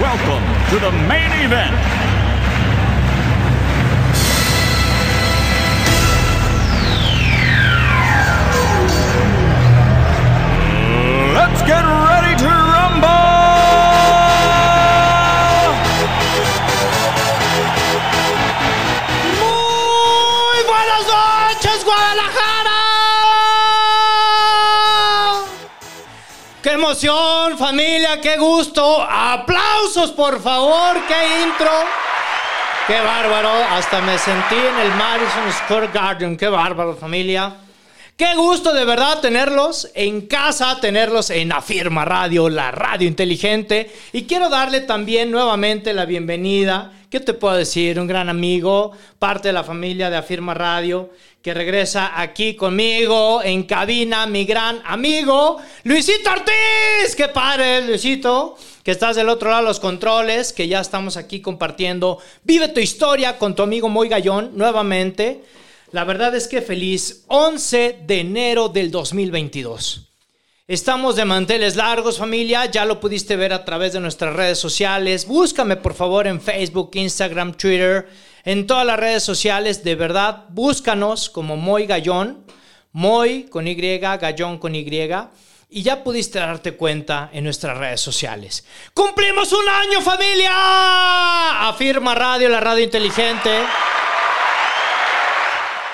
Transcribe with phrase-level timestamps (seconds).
[0.00, 1.99] welcome to the main event.
[26.90, 28.20] Emoción, familia!
[28.20, 29.00] ¡Qué gusto!
[29.08, 30.96] ¡Aplausos, por favor!
[31.06, 31.70] ¡Qué intro!
[32.88, 33.48] ¡Qué bárbaro!
[33.70, 36.36] Hasta me sentí en el Madison Square Garden.
[36.36, 37.54] ¡Qué bárbaro, familia!
[38.20, 43.90] Qué gusto de verdad tenerlos en casa, tenerlos en Afirma Radio, la radio inteligente.
[44.12, 46.92] Y quiero darle también nuevamente la bienvenida.
[47.08, 47.98] ¿Qué te puedo decir?
[47.98, 51.08] Un gran amigo, parte de la familia de Afirma Radio,
[51.40, 57.16] que regresa aquí conmigo en cabina, mi gran amigo Luisito Ortiz.
[57.16, 58.54] ¡Qué padre, Luisito!
[58.82, 62.18] Que estás del otro lado de los controles, que ya estamos aquí compartiendo.
[62.44, 65.40] Vive tu historia con tu amigo Moy Gallón nuevamente.
[65.92, 70.06] La verdad es que feliz 11 de enero del 2022.
[70.68, 72.66] Estamos de manteles largos, familia.
[72.66, 75.26] Ya lo pudiste ver a través de nuestras redes sociales.
[75.26, 78.08] Búscame, por favor, en Facebook, Instagram, Twitter,
[78.44, 79.82] en todas las redes sociales.
[79.82, 82.44] De verdad, búscanos como Moy Gallón.
[82.92, 84.86] Moy con Y, Gallón con Y.
[85.70, 88.64] Y ya pudiste darte cuenta en nuestras redes sociales.
[88.94, 91.68] ¡Cumplimos un año, familia!
[91.68, 93.50] Afirma Radio, la radio inteligente.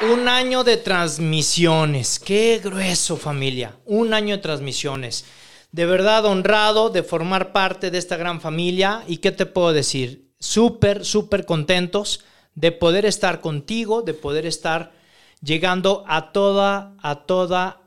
[0.03, 2.19] Un año de transmisiones.
[2.19, 3.77] Qué grueso familia.
[3.87, 5.25] Un año de transmisiones.
[5.73, 9.05] De verdad honrado de formar parte de esta gran familia.
[9.07, 10.35] ¿Y qué te puedo decir?
[10.39, 12.25] Súper, súper contentos
[12.55, 14.93] de poder estar contigo, de poder estar
[15.41, 17.81] llegando a toda, a toda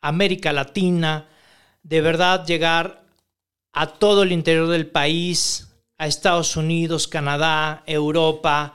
[0.00, 1.28] América Latina.
[1.82, 3.02] De verdad llegar
[3.72, 5.66] a todo el interior del país,
[5.98, 8.74] a Estados Unidos, Canadá, Europa.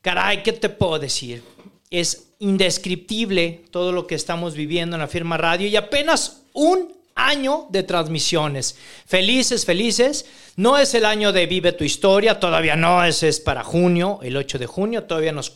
[0.00, 1.51] Caray, ¿qué te puedo decir?
[1.92, 7.66] Es indescriptible todo lo que estamos viviendo en la firma radio y apenas un año
[7.70, 8.76] de transmisiones.
[9.06, 10.24] Felices, felices.
[10.54, 14.36] No es el año de Vive tu historia, todavía no, ese es para junio, el
[14.36, 15.50] 8 de junio, todavía nos,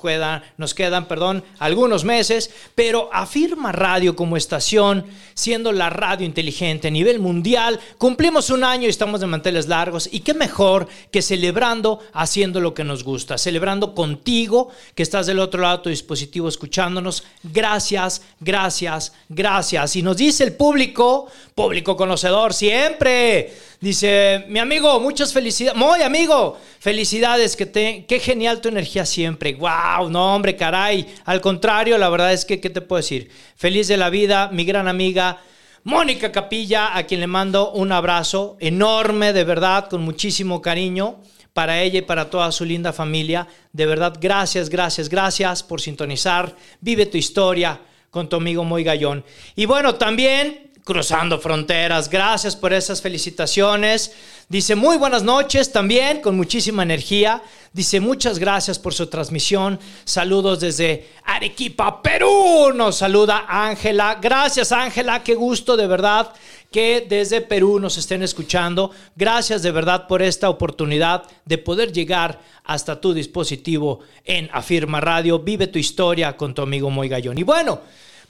[0.56, 6.90] nos quedan, perdón, algunos meses, pero afirma Radio como estación, siendo la radio inteligente a
[6.90, 12.00] nivel mundial, cumplimos un año y estamos de manteles largos y qué mejor que celebrando
[12.14, 16.48] haciendo lo que nos gusta, celebrando contigo que estás del otro lado de tu dispositivo
[16.48, 17.22] escuchándonos.
[17.42, 19.94] Gracias, gracias, gracias.
[19.94, 23.50] Y nos dice el público, público conocedor siempre.
[23.80, 25.78] Dice, mi amigo, muchas felicidades.
[25.78, 29.54] Muy amigo, felicidades, que te, qué genial tu energía siempre.
[29.54, 31.06] Wow, no hombre, caray.
[31.24, 33.30] Al contrario, la verdad es que, ¿qué te puedo decir?
[33.56, 35.40] Feliz de la vida, mi gran amiga.
[35.82, 41.22] Mónica Capilla, a quien le mando un abrazo enorme, de verdad, con muchísimo cariño
[41.54, 43.48] para ella y para toda su linda familia.
[43.72, 46.54] De verdad, gracias, gracias, gracias por sintonizar.
[46.82, 47.80] Vive tu historia
[48.10, 49.24] con tu amigo Muy Gallón.
[49.54, 52.08] Y bueno, también cruzando fronteras.
[52.08, 54.12] Gracias por esas felicitaciones.
[54.48, 57.42] Dice muy buenas noches también, con muchísima energía.
[57.72, 59.80] Dice muchas gracias por su transmisión.
[60.04, 62.72] Saludos desde Arequipa, Perú.
[62.72, 64.20] Nos saluda Ángela.
[64.22, 66.32] Gracias Ángela, qué gusto de verdad
[66.70, 68.92] que desde Perú nos estén escuchando.
[69.16, 75.40] Gracias de verdad por esta oportunidad de poder llegar hasta tu dispositivo en Afirma Radio.
[75.40, 77.38] Vive tu historia con tu amigo Moy Gallón.
[77.38, 77.80] Y bueno,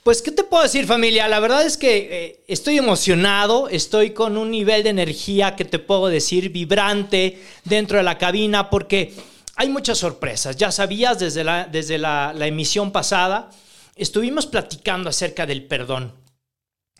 [0.07, 1.27] pues, ¿qué te puedo decir familia?
[1.27, 5.79] La verdad es que eh, estoy emocionado, estoy con un nivel de energía que te
[5.79, 9.13] puedo decir vibrante dentro de la cabina porque
[9.57, 10.55] hay muchas sorpresas.
[10.55, 13.49] Ya sabías desde la, desde la, la emisión pasada,
[13.97, 16.13] estuvimos platicando acerca del perdón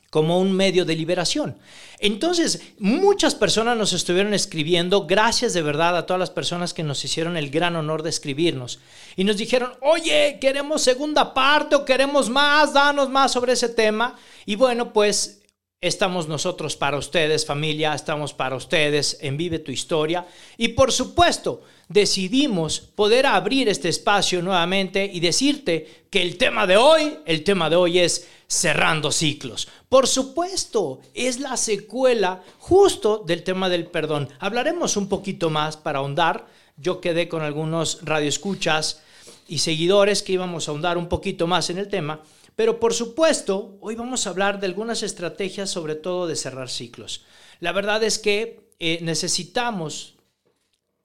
[0.10, 1.58] como un medio de liberación.
[2.00, 7.04] Entonces, muchas personas nos estuvieron escribiendo, gracias de verdad a todas las personas que nos
[7.04, 8.80] hicieron el gran honor de escribirnos.
[9.16, 14.16] Y nos dijeron, oye, queremos segunda parte o queremos más, danos más sobre ese tema.
[14.46, 15.42] Y bueno, pues
[15.80, 20.26] Estamos nosotros para ustedes, familia, estamos para ustedes en Vive tu Historia.
[20.58, 26.78] Y por supuesto, decidimos poder abrir este espacio nuevamente y decirte que el tema de
[26.78, 29.68] hoy, el tema de hoy es cerrando ciclos.
[29.90, 34.30] Por supuesto, es la secuela justo del tema del perdón.
[34.40, 36.48] Hablaremos un poquito más para ahondar.
[36.78, 39.02] Yo quedé con algunos radioescuchas
[39.48, 42.22] y seguidores que íbamos a ahondar un poquito más en el tema.
[42.56, 47.24] Pero por supuesto, hoy vamos a hablar de algunas estrategias, sobre todo de cerrar ciclos.
[47.60, 50.17] La verdad es que eh, necesitamos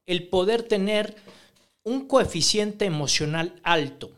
[0.07, 1.17] el poder tener
[1.85, 4.11] un coeficiente emocional alto.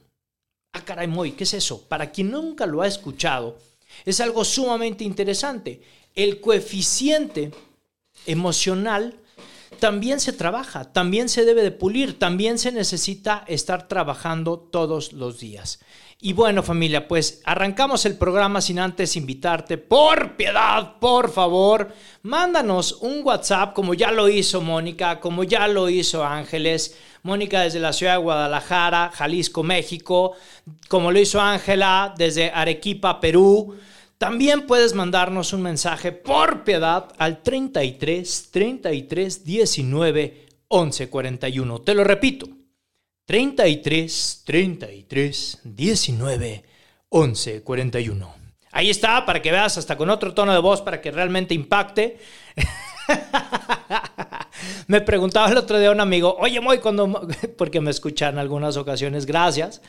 [0.72, 1.82] Ah, caray, muy, ¿qué es eso?
[1.88, 3.58] Para quien nunca lo ha escuchado,
[4.04, 5.81] es algo sumamente interesante.
[6.14, 7.52] El coeficiente
[8.26, 9.19] emocional
[9.78, 15.38] también se trabaja, también se debe de pulir, también se necesita estar trabajando todos los
[15.38, 15.80] días.
[16.20, 22.93] Y bueno familia, pues arrancamos el programa sin antes invitarte, por piedad, por favor, mándanos
[23.02, 26.96] un WhatsApp como ya lo hizo Mónica, como ya lo hizo Ángeles.
[27.25, 30.32] Mónica desde la ciudad de Guadalajara, Jalisco, México,
[30.88, 33.76] como lo hizo Ángela desde Arequipa, Perú.
[34.19, 41.81] También puedes mandarnos un mensaje por piedad al 33 33 19 11 41.
[41.81, 42.46] Te lo repito,
[43.26, 46.65] 33 33 19
[47.09, 48.35] 11 41.
[48.73, 52.19] Ahí está, para que veas hasta con otro tono de voz para que realmente impacte.
[54.88, 58.76] me preguntaba el otro día un amigo, oye, Moy, cuando, porque me escuchan en algunas
[58.76, 59.81] ocasiones, gracias.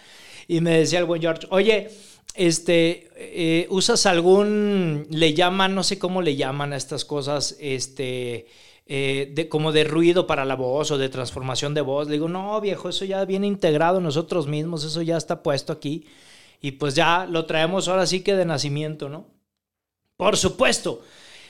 [0.47, 1.89] Y me decía el buen George, oye,
[2.35, 8.45] este, eh, ¿usas algún, le llaman, no sé cómo le llaman a estas cosas, este,
[8.87, 12.07] eh, de, como de ruido para la voz o de transformación de voz.
[12.07, 16.05] Le digo, no, viejo, eso ya viene integrado nosotros mismos, eso ya está puesto aquí.
[16.61, 19.27] Y pues ya lo traemos ahora sí que de nacimiento, ¿no?
[20.17, 21.01] Por supuesto.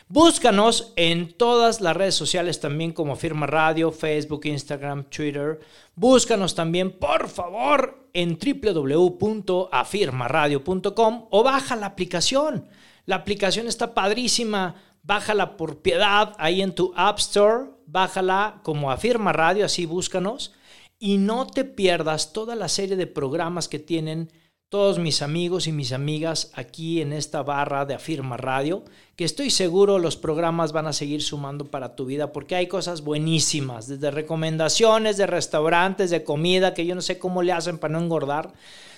[0.08, 5.60] Búscanos en todas las redes sociales también como Firma Radio, Facebook, Instagram, Twitter.
[5.96, 12.68] Búscanos también, por favor, en www.afirmaradio.com o baja la aplicación.
[13.08, 19.34] La aplicación está padrísima bájala por piedad ahí en tu App Store, bájala como afirma
[19.34, 20.54] radio, así búscanos,
[20.98, 24.32] y no te pierdas toda la serie de programas que tienen
[24.70, 28.84] todos mis amigos y mis amigas aquí en esta barra de Afirma Radio,
[29.16, 33.02] que estoy seguro los programas van a seguir sumando para tu vida porque hay cosas
[33.02, 37.94] buenísimas, desde recomendaciones de restaurantes, de comida, que yo no sé cómo le hacen para
[37.94, 38.54] no engordar,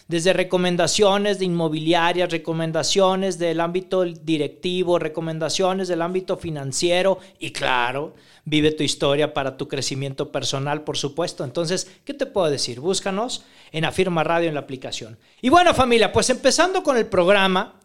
[0.07, 8.15] desde recomendaciones de inmobiliarias, recomendaciones del ámbito directivo, recomendaciones del ámbito financiero y claro,
[8.45, 11.43] vive tu historia para tu crecimiento personal, por supuesto.
[11.43, 12.79] Entonces, ¿qué te puedo decir?
[12.79, 15.17] Búscanos en Afirma Radio en la aplicación.
[15.41, 17.77] Y bueno, familia, pues empezando con el programa,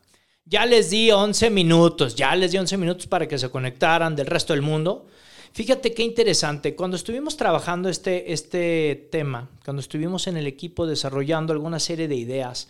[0.45, 4.27] ya les di 11 minutos, ya les di 11 minutos para que se conectaran del
[4.27, 5.07] resto del mundo.
[5.53, 6.75] Fíjate qué interesante.
[6.75, 12.17] Cuando estuvimos trabajando este, este tema, cuando estuvimos en el equipo desarrollando alguna serie de
[12.17, 12.69] ideas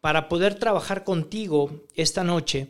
[0.00, 2.68] para poder trabajar contigo esta noche,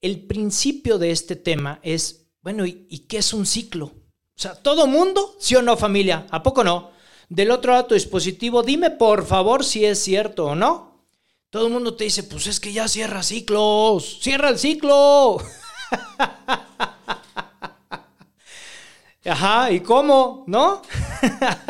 [0.00, 3.86] el principio de este tema es, bueno, ¿y, y qué es un ciclo?
[3.86, 5.36] O sea, ¿todo mundo?
[5.38, 6.26] ¿Sí o no, familia?
[6.30, 6.92] ¿A poco no?
[7.28, 11.04] Del otro lado tu dispositivo, dime por favor si es cierto o no.
[11.50, 15.36] Todo el mundo te dice, pues es que ya cierra ciclos, cierra el ciclo.
[19.24, 20.44] Ajá, ¿y cómo?
[20.46, 20.82] ¿No?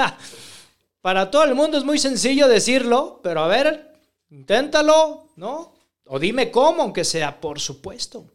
[1.00, 3.92] Para todo el mundo es muy sencillo decirlo, pero a ver,
[4.30, 5.72] inténtalo, ¿no?
[6.04, 8.26] O dime cómo, aunque sea, por supuesto.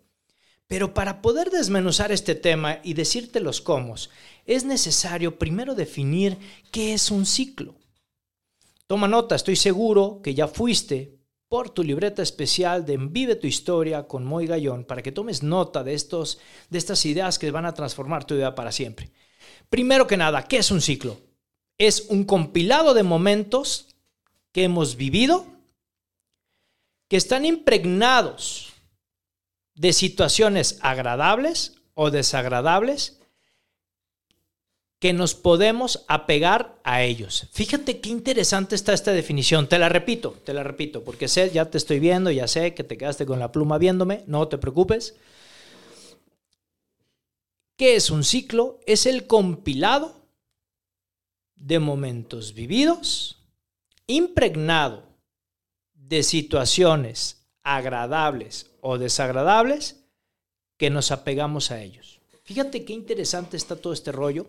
[0.68, 3.96] Pero para poder desmenuzar este tema y decirte los cómo,
[4.46, 6.38] es necesario primero definir
[6.72, 7.76] qué es un ciclo.
[8.88, 11.15] Toma nota, estoy seguro que ya fuiste
[11.48, 15.84] por tu libreta especial de Vive tu historia con Moy Gallón para que tomes nota
[15.84, 19.12] de, estos, de estas ideas que van a transformar tu vida para siempre.
[19.70, 21.20] Primero que nada, ¿qué es un ciclo?
[21.78, 23.96] Es un compilado de momentos
[24.52, 25.46] que hemos vivido
[27.08, 28.74] que están impregnados
[29.76, 33.20] de situaciones agradables o desagradables
[35.00, 37.48] que nos podemos apegar a ellos.
[37.52, 39.68] Fíjate qué interesante está esta definición.
[39.68, 42.84] Te la repito, te la repito, porque sé, ya te estoy viendo, ya sé que
[42.84, 45.16] te quedaste con la pluma viéndome, no te preocupes.
[47.78, 48.80] ¿Qué es un ciclo?
[48.86, 50.26] Es el compilado
[51.56, 53.44] de momentos vividos,
[54.08, 55.04] impregnado
[55.94, 60.06] de situaciones agradables o desagradables
[60.78, 62.22] que nos apegamos a ellos.
[62.44, 64.48] Fíjate qué interesante está todo este rollo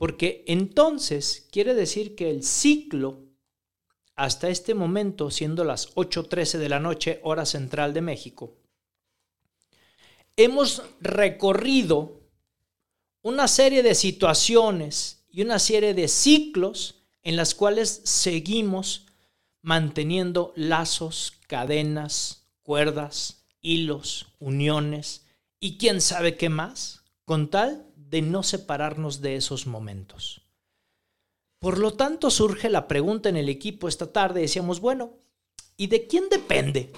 [0.00, 3.26] porque entonces quiere decir que el ciclo,
[4.14, 8.56] hasta este momento, siendo las 8.13 de la noche, hora central de México,
[10.36, 12.18] hemos recorrido
[13.20, 19.04] una serie de situaciones y una serie de ciclos en las cuales seguimos
[19.60, 25.26] manteniendo lazos, cadenas, cuerdas, hilos, uniones
[25.60, 30.42] y quién sabe qué más, con tal de no separarnos de esos momentos.
[31.60, 35.12] Por lo tanto, surge la pregunta en el equipo esta tarde, decíamos, bueno,
[35.76, 36.92] ¿y de quién depende?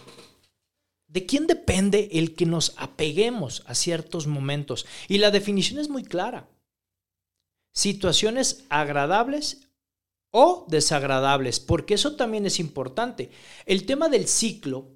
[1.07, 4.87] ¿De quién depende el que nos apeguemos a ciertos momentos?
[5.09, 6.49] Y la definición es muy clara.
[7.73, 9.69] Situaciones agradables
[10.31, 13.31] o desagradables, porque eso también es importante.
[13.67, 14.93] El tema del ciclo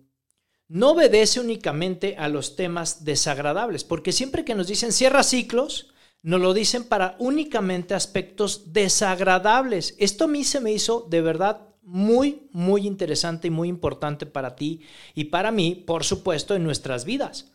[0.68, 5.90] no obedece únicamente a los temas desagradables, porque siempre que nos dicen cierra ciclos,
[6.26, 9.94] nos lo dicen para únicamente aspectos desagradables.
[9.96, 14.56] Esto a mí se me hizo de verdad muy, muy interesante y muy importante para
[14.56, 14.80] ti
[15.14, 17.52] y para mí, por supuesto, en nuestras vidas.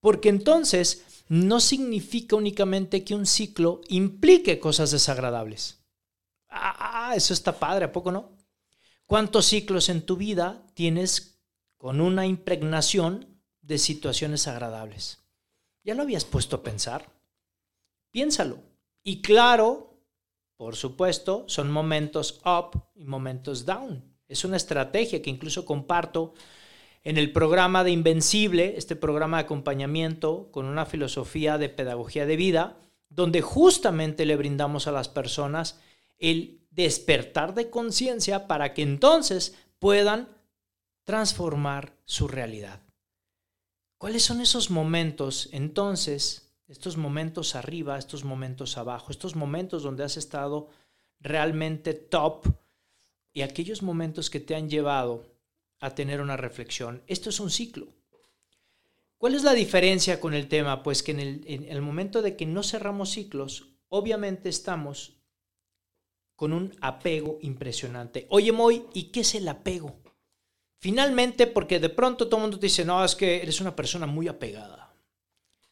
[0.00, 5.84] Porque entonces no significa únicamente que un ciclo implique cosas desagradables.
[6.48, 8.30] Ah, eso está padre, ¿a poco no?
[9.04, 11.38] ¿Cuántos ciclos en tu vida tienes
[11.76, 15.18] con una impregnación de situaciones agradables?
[15.84, 17.14] ¿Ya lo habías puesto a pensar?
[18.16, 18.62] Piénsalo.
[19.04, 20.00] Y claro,
[20.56, 24.16] por supuesto, son momentos up y momentos down.
[24.26, 26.32] Es una estrategia que incluso comparto
[27.04, 32.36] en el programa de Invencible, este programa de acompañamiento con una filosofía de pedagogía de
[32.36, 32.78] vida,
[33.10, 35.78] donde justamente le brindamos a las personas
[36.16, 40.30] el despertar de conciencia para que entonces puedan
[41.04, 42.80] transformar su realidad.
[43.98, 50.16] ¿Cuáles son esos momentos entonces estos momentos arriba, estos momentos abajo, estos momentos donde has
[50.16, 50.68] estado
[51.20, 52.46] realmente top
[53.32, 55.24] y aquellos momentos que te han llevado
[55.80, 57.02] a tener una reflexión.
[57.06, 57.88] Esto es un ciclo.
[59.18, 60.82] ¿Cuál es la diferencia con el tema?
[60.82, 65.14] Pues que en el, momento de que no cerramos ciclos, obviamente estamos
[66.34, 68.26] con un apego impresionante.
[68.28, 69.96] Oye, Moy, ¿y qué es el apego?
[70.78, 74.06] Finalmente, porque de pronto todo el mundo te dice, no, es que eres una persona
[74.06, 74.85] muy apegada.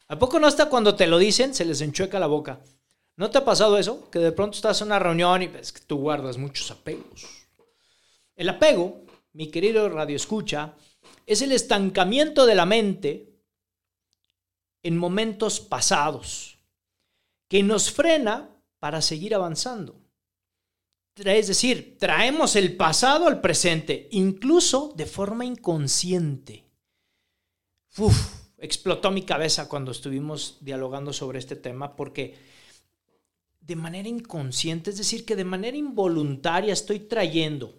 [0.08, 2.60] ¿A poco no está cuando te lo dicen, se les enchueca la boca?
[3.16, 4.10] ¿No te ha pasado eso?
[4.10, 7.26] Que de pronto estás en una reunión y ves que tú guardas muchos apegos.
[8.36, 10.74] El apego, mi querido Radio Escucha,
[11.26, 13.34] es el estancamiento de la mente
[14.82, 16.58] en momentos pasados
[17.48, 19.96] que nos frena para seguir avanzando.
[21.16, 26.64] Es decir, traemos el pasado al presente, incluso de forma inconsciente.
[27.96, 32.36] Uf, explotó mi cabeza cuando estuvimos dialogando sobre este tema porque
[33.60, 37.74] de manera inconsciente, es decir, que de manera involuntaria estoy trayendo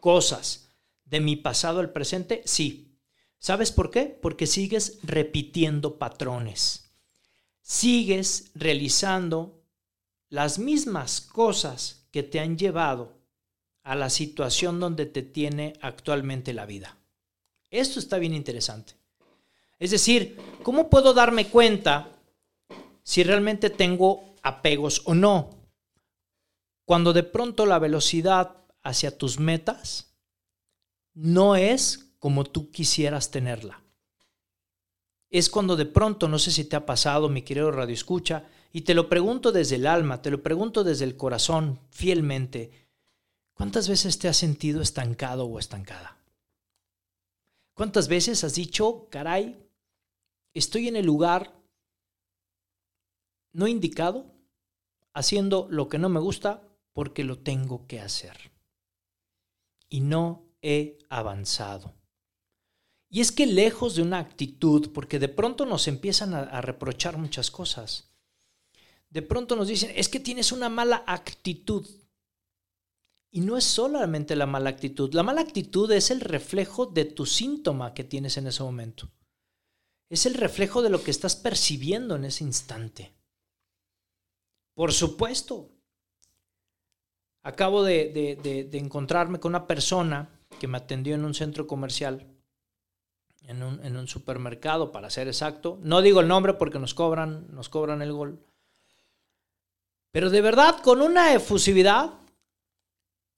[0.00, 0.70] cosas
[1.04, 2.98] de mi pasado al presente, sí.
[3.38, 4.06] ¿Sabes por qué?
[4.06, 6.90] Porque sigues repitiendo patrones.
[7.60, 9.62] Sigues realizando
[10.30, 13.18] las mismas cosas que te han llevado
[13.82, 16.96] a la situación donde te tiene actualmente la vida.
[17.70, 18.94] Esto está bien interesante.
[19.84, 22.08] Es decir, ¿cómo puedo darme cuenta
[23.02, 25.50] si realmente tengo apegos o no?
[26.86, 30.14] Cuando de pronto la velocidad hacia tus metas
[31.12, 33.82] no es como tú quisieras tenerla.
[35.28, 38.80] Es cuando de pronto, no sé si te ha pasado, mi querido Radio Escucha, y
[38.80, 42.88] te lo pregunto desde el alma, te lo pregunto desde el corazón, fielmente,
[43.52, 46.16] ¿cuántas veces te has sentido estancado o estancada?
[47.74, 49.63] ¿Cuántas veces has dicho, caray,
[50.54, 51.52] estoy en el lugar
[53.52, 54.32] no indicado,
[55.12, 58.52] haciendo lo que no me gusta porque lo tengo que hacer.
[59.88, 61.94] Y no he avanzado.
[63.08, 67.50] Y es que lejos de una actitud, porque de pronto nos empiezan a, reprochar muchas
[67.50, 68.10] cosas,
[69.08, 71.86] de pronto nos dicen, es que tienes una mala actitud.
[73.30, 77.26] Y no es solamente la mala actitud, la mala actitud es el reflejo de tu
[77.26, 79.10] síntoma que tienes en ese momento
[80.08, 83.14] es el reflejo de lo que estás percibiendo en ese instante.
[84.74, 85.70] Por supuesto.
[87.42, 92.26] Acabo de, encontrarme con una persona que me atendió en un centro comercial,
[93.42, 95.78] en un, en un, supermercado, para ser exacto.
[95.82, 98.42] No digo el nombre porque nos cobran, nos cobran el gol.
[100.10, 102.14] Pero de verdad, con una efusividad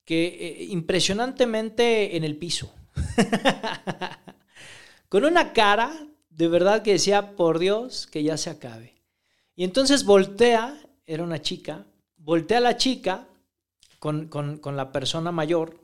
[0.04, 2.72] que eh, impresionantemente en el piso.
[5.08, 6.06] con una cara
[6.36, 8.94] de verdad que decía, por Dios, que ya se acabe.
[9.54, 11.86] Y entonces voltea, era una chica,
[12.18, 13.26] voltea a la chica
[13.98, 15.80] con, la persona mayor.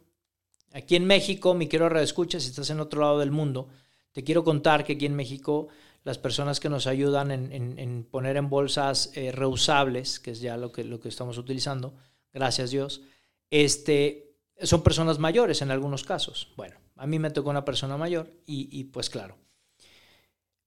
[0.73, 3.69] Aquí en México, mi quiero escucha si estás en otro lado del mundo,
[4.13, 5.69] te quiero contar que aquí en México
[6.05, 10.71] las personas que nos ayudan en, poner en bolsas eh, reusables, que es ya lo
[10.71, 11.95] que, lo que estamos utilizando,
[12.33, 13.03] gracias Dios,
[13.49, 16.49] este, son personas mayores en algunos casos.
[16.57, 19.37] Bueno, a mí me tocó una persona mayor y, pues claro,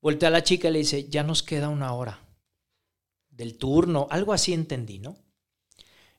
[0.06, 2.20] voltea a la chica y le dice, ya nos queda una hora
[3.28, 5.18] del turno, algo así entendí, ¿no?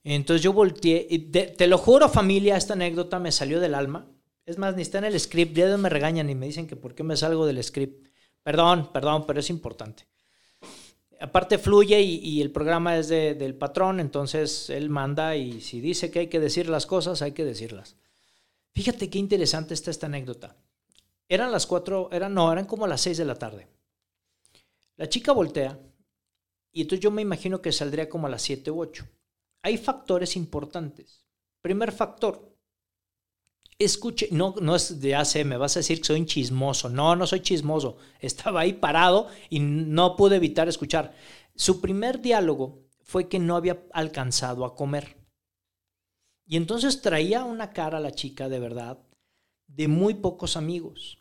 [0.03, 4.11] Entonces yo volteé, y te, lo juro familia, esta anécdota me salió del alma.
[4.45, 6.97] Es más, ni está en el script, ya me regañan y me dicen que por
[6.97, 8.09] qué me salgo del script.
[8.43, 10.09] Perdón, perdón, pero es importante.
[11.21, 16.19] Aparte fluye y, el programa es del patrón, entonces él manda y si dice que
[16.19, 17.95] hay que decir las cosas, hay que decirlas.
[18.73, 20.57] Fíjate qué interesante está esta anécdota.
[21.29, 23.76] Eran las cuatro, eran, no, eran como las seis de la tarde.
[24.97, 25.79] La chica voltea
[26.73, 29.09] y entonces yo me imagino que saldría como a las siete u ocho.
[29.63, 31.27] Hay factores importantes.
[31.63, 32.55] Primer factor,
[33.79, 36.89] escuche, no, no es de AC, me vas a decir que soy un chismoso.
[36.89, 37.97] No, no soy chismoso.
[38.21, 41.15] Estaba ahí parado y no pude evitar escuchar.
[41.55, 45.17] Su primer diálogo fue que no había alcanzado a comer.
[46.45, 48.99] Y entonces traía una cara a la chica de verdad
[49.67, 51.19] de muy pocos amigos.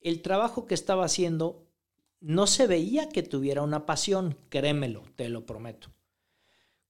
[0.00, 1.63] El trabajo que estaba haciendo
[2.24, 5.92] no se veía que tuviera una pasión, créemelo, te lo prometo.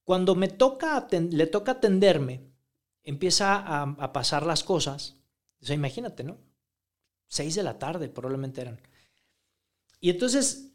[0.05, 2.53] Cuando me toca, le toca atenderme,
[3.03, 5.17] empieza a, pasar las cosas.
[5.61, 6.37] O imagínate, ¿no?
[7.27, 8.79] Seis de la tarde probablemente eran.
[9.99, 10.71] Y entonces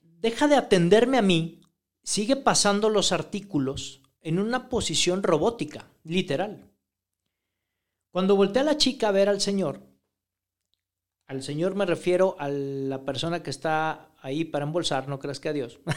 [0.00, 1.60] deja de atenderme a mí,
[2.02, 6.72] sigue pasando los artículos en una posición robótica, literal.
[8.10, 9.91] Cuando voltea la chica a ver al señor,
[11.26, 15.48] al señor me refiero a la persona que está ahí para embolsar, no creas que
[15.48, 15.80] a Dios.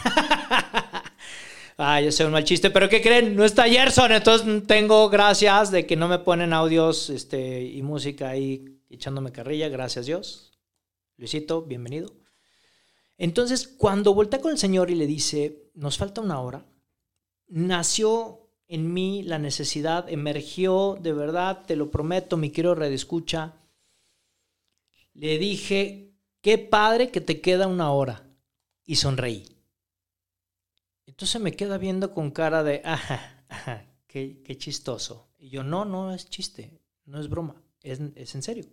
[1.78, 3.36] Ah, ya sé un mal chiste, pero ¿qué creen?
[3.36, 8.30] No está Gerson, entonces tengo gracias de que no me ponen audios este, y música
[8.30, 10.54] ahí echándome carrilla, gracias Dios.
[11.18, 12.14] Luisito, bienvenido.
[13.18, 16.66] Entonces, cuando voltea con el Señor y le dice, nos falta una hora,
[17.48, 23.54] nació en mí la necesidad, emergió de verdad, te lo prometo, mi quiero redescucha.
[25.16, 28.30] Le dije, qué padre que te queda una hora.
[28.86, 29.58] Y sonreí.
[31.08, 35.32] Entonces me queda viendo con cara de, ajá, ajá, qué, qué chistoso.
[35.40, 38.66] Y yo, no, no es chiste, no es broma, es, es en serio.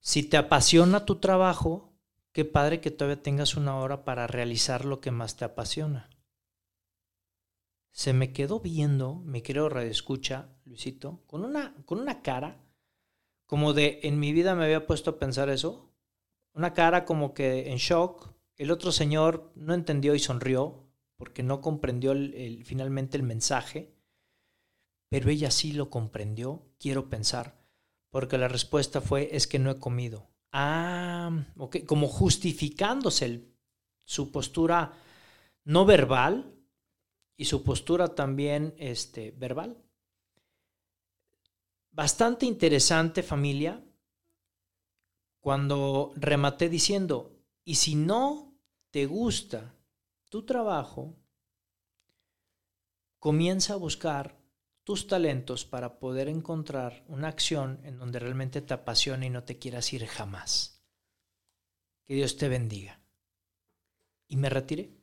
[0.00, 1.94] Si te apasiona tu trabajo,
[2.32, 6.10] qué padre que todavía tengas una hora para realizar lo que más te apasiona.
[7.92, 12.60] Se me quedó viendo, me creo escucha, Luisito, con una, con una cara
[13.52, 15.92] como de en mi vida me había puesto a pensar eso.
[16.54, 18.32] Una cara como que en shock.
[18.56, 20.88] El otro señor no entendió y sonrió
[21.18, 22.14] porque no comprendió
[22.64, 23.94] finalmente el mensaje,
[25.10, 27.62] pero ella sí lo comprendió, quiero pensar,
[28.08, 30.30] porque la respuesta fue, es que no he comido.
[30.50, 33.52] Ah, ok, como justificándose
[34.06, 34.94] su postura
[35.64, 36.54] no verbal
[37.36, 39.76] y su postura también este, verbal.
[41.92, 43.84] Bastante interesante familia
[45.40, 48.56] cuando rematé diciendo, y si no
[48.90, 49.74] te gusta
[50.30, 51.18] tu trabajo,
[53.18, 54.40] comienza a buscar
[54.84, 59.58] tus talentos para poder encontrar una acción en donde realmente te apasione y no te
[59.58, 60.82] quieras ir jamás.
[62.06, 63.00] Que Dios te bendiga.
[64.28, 64.96] Y me retiré.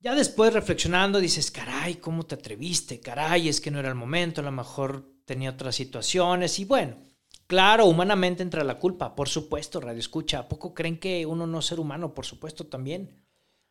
[0.00, 3.00] Ya después reflexionando dices, caray, ¿cómo te atreviste?
[3.00, 6.96] Caray, es que no era el momento, a lo mejor tenía otras situaciones y bueno,
[7.46, 11.60] claro, humanamente entra la culpa, por supuesto, radio escucha, ¿a poco creen que uno no
[11.60, 12.14] es ser humano?
[12.14, 13.14] Por supuesto también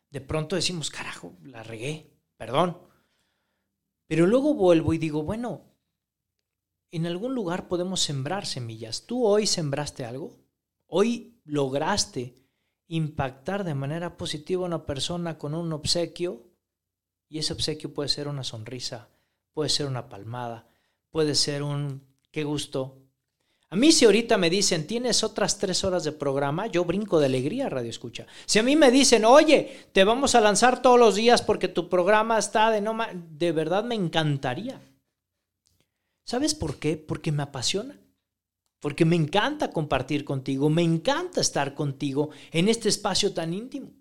[0.10, 2.78] de pronto decimos, carajo, la regué, perdón.
[4.08, 5.66] Pero luego vuelvo y digo, bueno,
[6.92, 9.06] en algún lugar podemos sembrar semillas.
[9.06, 10.40] ¿Tú hoy sembraste algo?
[10.88, 12.36] ¿Hoy lograste
[12.88, 16.54] impactar de manera positiva a una persona con un obsequio?
[17.28, 19.10] Y ese obsequio puede ser una sonrisa,
[19.52, 20.70] puede ser una palmada,
[21.12, 23.00] puede ser un qué gusto,
[23.72, 27.28] a mí si ahorita me dicen, tienes otras tres horas de programa, yo brinco de
[27.28, 28.26] alegría, Radio Escucha.
[28.48, 31.88] Si a mí me dicen, oye, te vamos a lanzar todos los días porque tu
[31.88, 32.98] programa está de no...
[33.14, 34.82] De verdad me encantaría.
[36.26, 36.98] ¿Sabes por qué?
[36.98, 38.00] Porque me apasiona.
[38.80, 43.92] Porque me encanta compartir contigo, me encanta estar contigo en este espacio tan íntimo.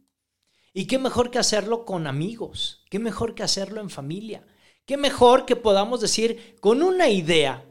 [0.72, 4.46] Y qué mejor que hacerlo con amigos, qué mejor que hacerlo en familia,
[4.88, 7.62] qué mejor que podamos decir con una idea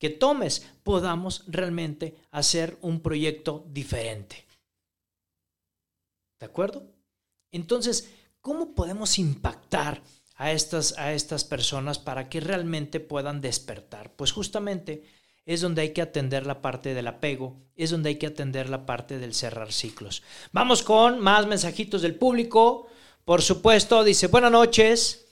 [0.00, 4.44] que tomes, podamos realmente hacer un proyecto diferente.
[6.40, 6.82] ¿De acuerdo?
[7.52, 8.10] Entonces,
[8.40, 10.02] ¿cómo podemos impactar
[10.34, 14.12] a estas, a estas personas para que realmente puedan despertar?
[14.16, 15.04] Pues justamente
[15.44, 18.84] es donde hay que atender la parte del apego, es donde hay que atender la
[18.84, 20.24] parte del cerrar ciclos.
[20.50, 22.88] Vamos con más mensajitos del público.
[23.24, 25.25] Por supuesto, dice, buenas noches.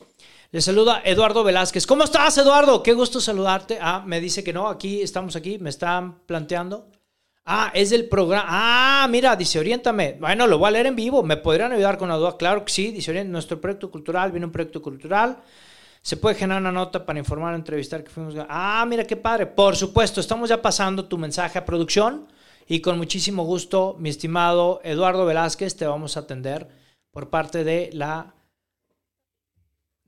[0.51, 1.87] Le saluda Eduardo Velázquez.
[1.87, 2.83] ¿Cómo estás, Eduardo?
[2.83, 3.79] Qué gusto saludarte.
[3.81, 6.89] Ah, me dice que no, aquí estamos aquí, me están planteando.
[7.45, 8.47] Ah, es del programa.
[8.49, 10.17] Ah, mira, dice, oriéntame.
[10.21, 11.23] Bueno, lo voy a leer en vivo.
[11.23, 12.37] ¿Me podrían ayudar con la duda?
[12.37, 12.91] Claro que sí.
[12.91, 15.39] Dice, nuestro proyecto cultural, viene un proyecto cultural.
[16.01, 18.35] Se puede generar una nota para informar entrevistar que fuimos.
[18.49, 19.47] Ah, mira qué padre.
[19.47, 22.29] Por supuesto, estamos ya pasando tu mensaje a producción
[22.67, 26.69] y con muchísimo gusto, mi estimado Eduardo Velázquez, te vamos a atender
[27.11, 28.35] por parte de la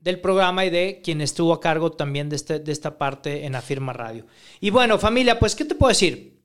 [0.07, 3.55] del programa y de quien estuvo a cargo también de, este, de esta parte en
[3.55, 4.25] Afirma Radio.
[4.61, 6.41] Y bueno, familia, pues, ¿qué te puedo decir?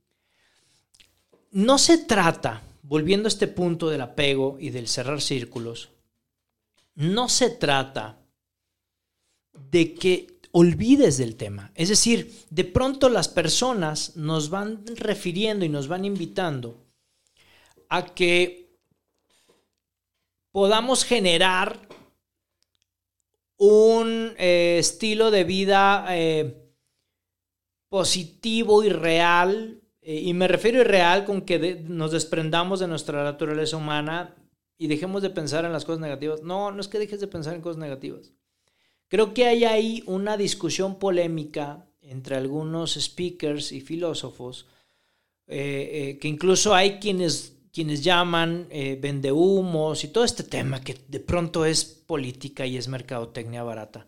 [1.52, 5.90] No se trata, volviendo a este punto del apego y del cerrar círculos,
[6.96, 8.18] no se trata
[9.52, 11.70] de que olvides del tema.
[11.76, 16.84] Es decir, de pronto las personas nos van refiriendo y nos van invitando
[17.88, 18.76] a que
[20.50, 21.91] podamos generar
[23.64, 26.68] un eh, estilo de vida eh,
[27.88, 33.22] positivo y real, eh, y me refiero a real con que nos desprendamos de nuestra
[33.22, 34.34] naturaleza humana
[34.78, 36.42] y dejemos de pensar en las cosas negativas.
[36.42, 38.32] No, no es que dejes de pensar en cosas negativas.
[39.06, 44.66] Creo que hay ahí una discusión polémica entre algunos speakers y filósofos,
[45.46, 51.64] que incluso hay quienes quienes llaman eh, vendehumos y todo este tema que de pronto
[51.64, 54.06] es política y es mercadotecnia barata.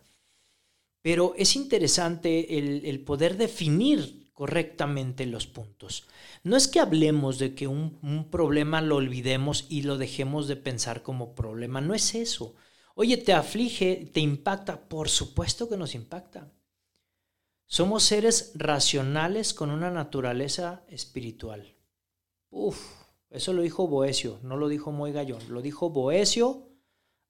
[1.00, 6.04] Pero es interesante el, poder definir correctamente los puntos.
[6.42, 10.56] No es que hablemos de que un, un, problema lo olvidemos y lo dejemos de
[10.56, 12.54] pensar como problema, no es eso.
[12.94, 14.88] Oye, ¿te aflige, te impacta?
[14.88, 16.50] Por supuesto que nos impacta.
[17.66, 21.74] Somos seres racionales con una naturaleza espiritual.
[22.50, 23.03] Uf,
[23.34, 25.42] eso lo dijo Boesio, no lo dijo Moy Gallón.
[25.48, 26.68] Lo dijo Boesio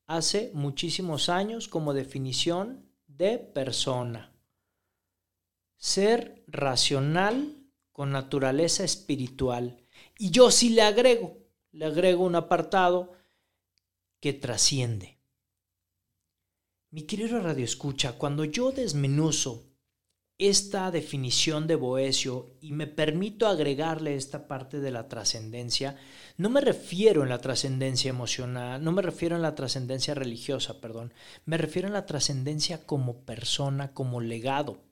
[0.06, 4.30] hace muchísimos años como definición de persona.
[5.78, 7.56] Ser racional
[7.90, 9.80] con naturaleza espiritual.
[10.18, 11.38] Y yo sí le agrego,
[11.72, 13.12] le agrego un apartado
[14.20, 15.18] que trasciende.
[16.90, 19.73] Mi querido Radio Escucha, cuando yo desmenuzo
[20.38, 25.96] esta definición de Boesio y me permito agregarle esta parte de la trascendencia,
[26.36, 31.12] no me refiero en la trascendencia emocional, no me refiero en la trascendencia religiosa, perdón,
[31.44, 34.82] me refiero en la trascendencia como persona, como legado.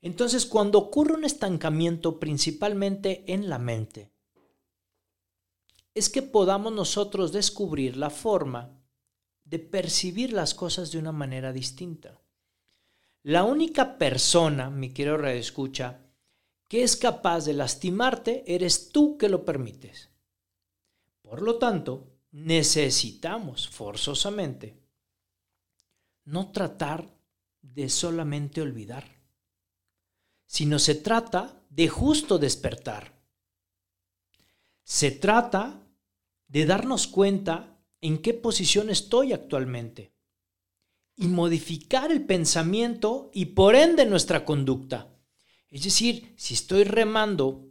[0.00, 4.10] Entonces, cuando ocurre un estancamiento principalmente en la mente,
[5.94, 8.80] es que podamos nosotros descubrir la forma
[9.44, 12.20] de percibir las cosas de una manera distinta.
[13.24, 15.98] La única persona, mi querido escucha,
[16.68, 20.10] que es capaz de lastimarte eres tú que lo permites.
[21.22, 24.78] Por lo tanto, necesitamos forzosamente
[26.26, 27.16] no tratar
[27.62, 29.06] de solamente olvidar,
[30.44, 33.18] sino se trata de justo despertar.
[34.82, 35.82] Se trata
[36.46, 40.13] de darnos cuenta en qué posición estoy actualmente
[41.16, 45.14] y modificar el pensamiento y por ende nuestra conducta.
[45.68, 47.68] Es decir, si estoy remando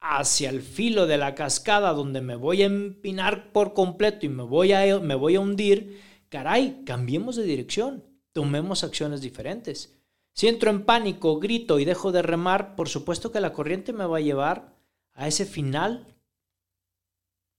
[0.00, 4.42] hacia el filo de la cascada donde me voy a empinar por completo y me
[4.42, 9.98] voy a, me voy a hundir, caray, cambiemos de dirección, tomemos acciones diferentes.
[10.32, 14.06] Si entro en pánico, grito y dejo de remar, por supuesto que la corriente me
[14.06, 14.74] va a llevar
[15.12, 16.16] a ese final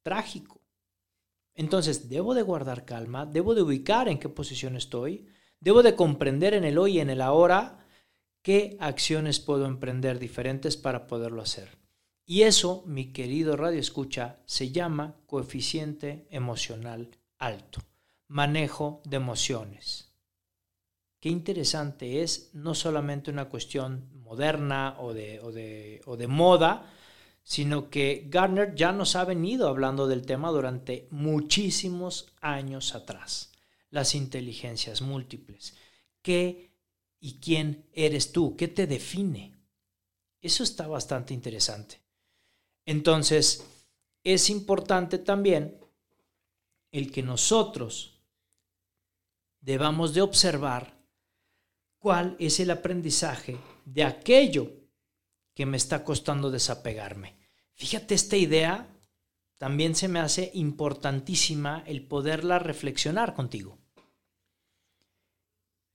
[0.04, 0.61] trágico.
[1.56, 5.28] Entonces, debo de guardar calma, debo de ubicar en qué posición estoy,
[5.60, 7.86] debo de comprender en el hoy y en el ahora
[8.42, 11.78] qué acciones puedo emprender diferentes para poderlo hacer.
[12.26, 17.82] Y eso, mi querido Radio Escucha, se llama coeficiente emocional alto,
[18.28, 20.14] manejo de emociones.
[21.20, 26.92] Qué interesante es no solamente una cuestión moderna o de, o de, o de moda,
[27.44, 33.52] sino que Gardner ya nos ha venido hablando del tema durante muchísimos años atrás.
[33.90, 35.76] Las inteligencias múltiples.
[36.22, 36.72] ¿Qué
[37.20, 38.56] y quién eres tú?
[38.56, 39.56] ¿Qué te define?
[40.42, 42.02] Eso está bastante interesante.
[42.86, 43.64] Entonces,
[44.24, 45.78] es importante también
[46.92, 48.20] el que nosotros
[49.60, 50.98] debamos de observar
[52.00, 54.81] cuál es el aprendizaje de aquello
[55.54, 57.38] que me está costando desapegarme.
[57.74, 58.88] Fíjate, esta idea
[59.58, 63.78] también se me hace importantísima el poderla reflexionar contigo.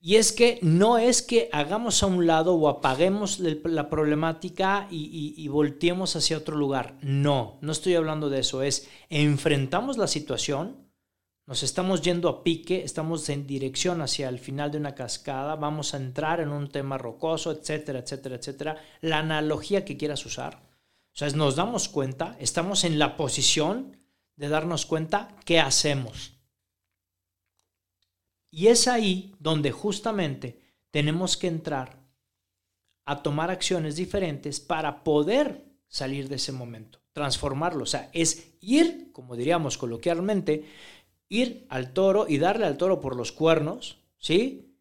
[0.01, 5.35] Y es que no es que hagamos a un lado o apaguemos la problemática y,
[5.37, 6.97] y, volteemos hacia otro lugar.
[7.03, 8.63] No, no estoy hablando de eso.
[8.63, 10.86] Es enfrentamos la situación,
[11.47, 15.95] nos estamos yendo a pique, estamos en dirección hacia el final de una cascada, vamos
[15.95, 18.83] a entrar en un tema rocoso, etcétera, etcétera, etcétera.
[19.01, 20.57] La analogía que quieras usar.
[20.57, 23.97] O sea, nos damos cuenta, estamos en la posición
[24.35, 26.33] de darnos cuenta qué hacemos.
[28.51, 31.97] Y es ahí donde justamente tenemos que entrar
[33.05, 37.85] a tomar acciones diferentes para poder salir de ese momento, transformarlo.
[37.85, 40.65] O sea, es ir, como diríamos coloquialmente,
[41.29, 44.75] ir al toro y darle al toro por los cuernos, ¿sí?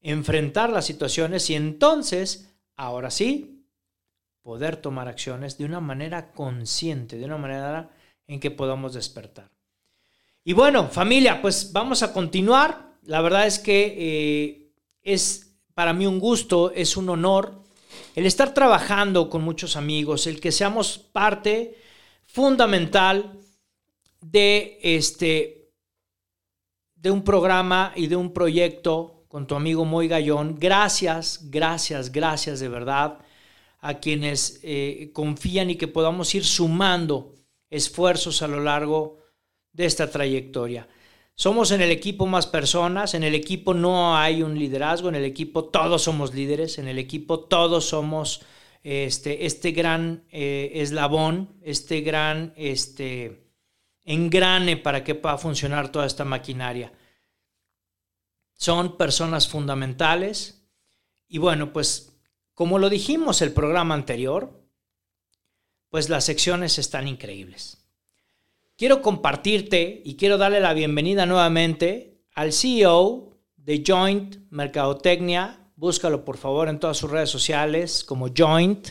[0.00, 3.64] Enfrentar las situaciones y entonces, ahora sí,
[4.42, 7.90] poder tomar acciones de una manera consciente, de una manera
[8.26, 9.50] en que podamos despertar.
[10.44, 12.92] Y bueno, familia, pues vamos a continuar.
[13.02, 17.66] La verdad es que eh, es para mí un gusto, es un honor
[18.14, 21.76] el estar trabajando con muchos amigos, el que seamos parte
[22.24, 23.38] fundamental
[24.30, 25.70] de este
[26.94, 30.56] de un programa y de un proyecto con tu amigo Moy Gallón.
[30.58, 33.18] Gracias, gracias, gracias de verdad
[33.80, 37.34] a quienes eh, confían y que podamos ir sumando
[37.70, 39.18] esfuerzos a lo largo
[39.72, 40.88] de esta trayectoria.
[41.36, 45.24] Somos en el equipo más personas, en el equipo no hay un liderazgo, en el
[45.24, 48.40] equipo todos somos líderes, en el equipo todos somos
[48.82, 53.45] este, este gran eh, eslabón, este gran este,
[54.06, 56.92] engrane para que pueda funcionar toda esta maquinaria.
[58.54, 60.66] Son personas fundamentales
[61.28, 62.16] y bueno, pues
[62.54, 64.66] como lo dijimos el programa anterior,
[65.90, 67.86] pues las secciones están increíbles
[68.76, 75.58] quiero compartirte y quiero darle la bienvenida nuevamente al CEO de Joint Mercadotecnia.
[75.76, 78.88] Búscalo por favor en todas sus redes sociales como Joint,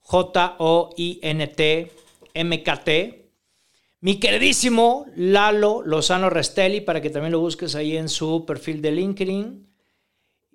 [0.00, 1.92] J-O-I-N-T,
[2.34, 3.29] M-K-T.
[4.00, 8.92] Mi queridísimo Lalo Lozano Restelli, para que también lo busques ahí en su perfil de
[8.92, 9.66] LinkedIn.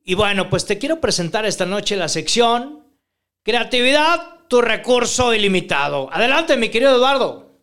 [0.03, 2.85] Y bueno, pues te quiero presentar esta noche la sección
[3.45, 6.09] Creatividad, tu recurso ilimitado.
[6.11, 7.59] Adelante, mi querido Eduardo.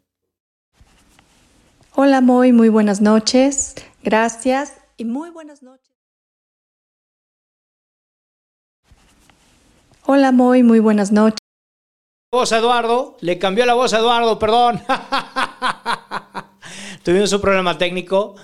[1.97, 3.75] Hola, muy, muy buenas noches.
[4.05, 5.97] Gracias y muy buenas noches.
[10.07, 11.42] Hola, muy, muy buenas noches.
[12.35, 14.83] Voz Eduardo, le cambió la voz a Eduardo, perdón.
[17.05, 18.37] Tuvimos un problema técnico.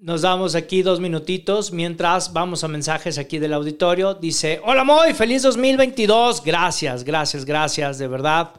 [0.00, 4.12] Nos damos aquí dos minutitos mientras vamos a mensajes aquí del auditorio.
[4.12, 6.44] Dice, hola Moy, feliz 2022.
[6.44, 8.50] Gracias, gracias, gracias, de verdad.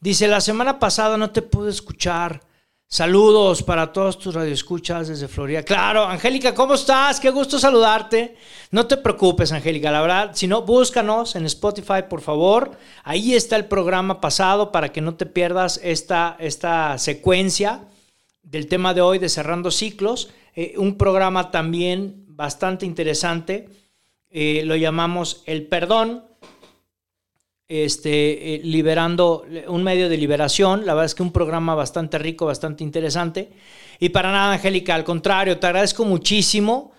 [0.00, 2.40] Dice, la semana pasada no te pude escuchar.
[2.92, 5.62] Saludos para todos tus radioescuchas desde Florida.
[5.62, 7.20] Claro, Angélica, ¿cómo estás?
[7.20, 8.34] Qué gusto saludarte.
[8.72, 12.72] No te preocupes, Angélica, la verdad, si no, búscanos en Spotify, por favor.
[13.04, 17.84] Ahí está el programa pasado para que no te pierdas esta, esta secuencia
[18.42, 20.30] del tema de hoy de Cerrando Ciclos.
[20.56, 23.68] Eh, un programa también bastante interesante.
[24.30, 26.24] Eh, lo llamamos El Perdón
[27.70, 30.84] este, eh, liberando un medio de liberación.
[30.84, 33.52] La verdad es que un programa bastante rico, bastante interesante.
[34.00, 36.90] Y para nada, Angélica, al contrario, te agradezco muchísimo.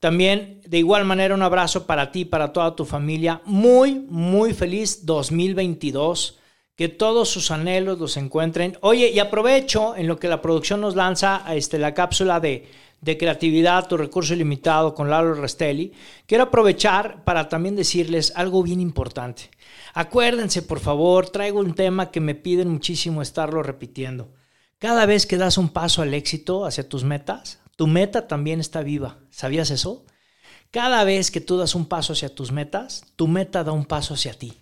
[0.00, 3.40] También, de igual manera, un abrazo para ti, para toda tu familia.
[3.44, 6.40] Muy, muy feliz 2022.
[6.74, 8.76] Que todos sus anhelos los encuentren.
[8.80, 12.68] Oye, y aprovecho en lo que la producción nos lanza este, la cápsula de,
[13.00, 15.92] de creatividad, tu recurso ilimitado con Lalo Restelli.
[16.26, 19.50] Quiero aprovechar para también decirles algo bien importante.
[19.98, 24.34] Acuérdense, por favor, traigo un tema que me piden muchísimo estarlo repitiendo.
[24.76, 28.82] Cada vez que das un paso al éxito hacia tus metas, tu meta también está
[28.82, 29.20] viva.
[29.30, 30.04] ¿Sabías eso?
[30.70, 34.12] Cada vez que tú das un paso hacia tus metas, tu meta da un paso
[34.12, 34.52] hacia ti.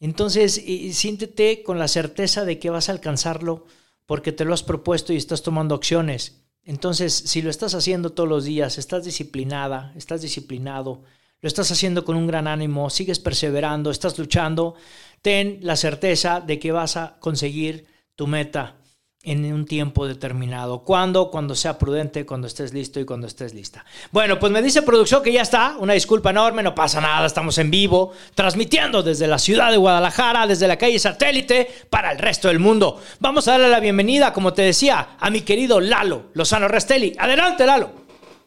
[0.00, 3.64] Entonces, siéntete con la certeza de que vas a alcanzarlo
[4.04, 6.42] porque te lo has propuesto y estás tomando acciones.
[6.62, 11.04] Entonces, si lo estás haciendo todos los días, estás disciplinada, estás disciplinado,
[11.40, 14.74] lo estás haciendo con un gran ánimo, sigues perseverando, estás luchando,
[15.22, 18.76] ten la certeza de que vas a conseguir tu meta
[19.22, 20.84] en un tiempo determinado.
[20.84, 21.30] ¿Cuándo?
[21.30, 23.84] Cuando sea prudente, cuando estés listo y cuando estés lista.
[24.10, 25.76] Bueno, pues me dice producción que ya está.
[25.78, 30.46] Una disculpa enorme, no pasa nada, estamos en vivo, transmitiendo desde la ciudad de Guadalajara,
[30.46, 33.00] desde la calle satélite, para el resto del mundo.
[33.20, 37.14] Vamos a darle la bienvenida, como te decía, a mi querido Lalo Lozano Restelli.
[37.18, 37.90] Adelante, Lalo.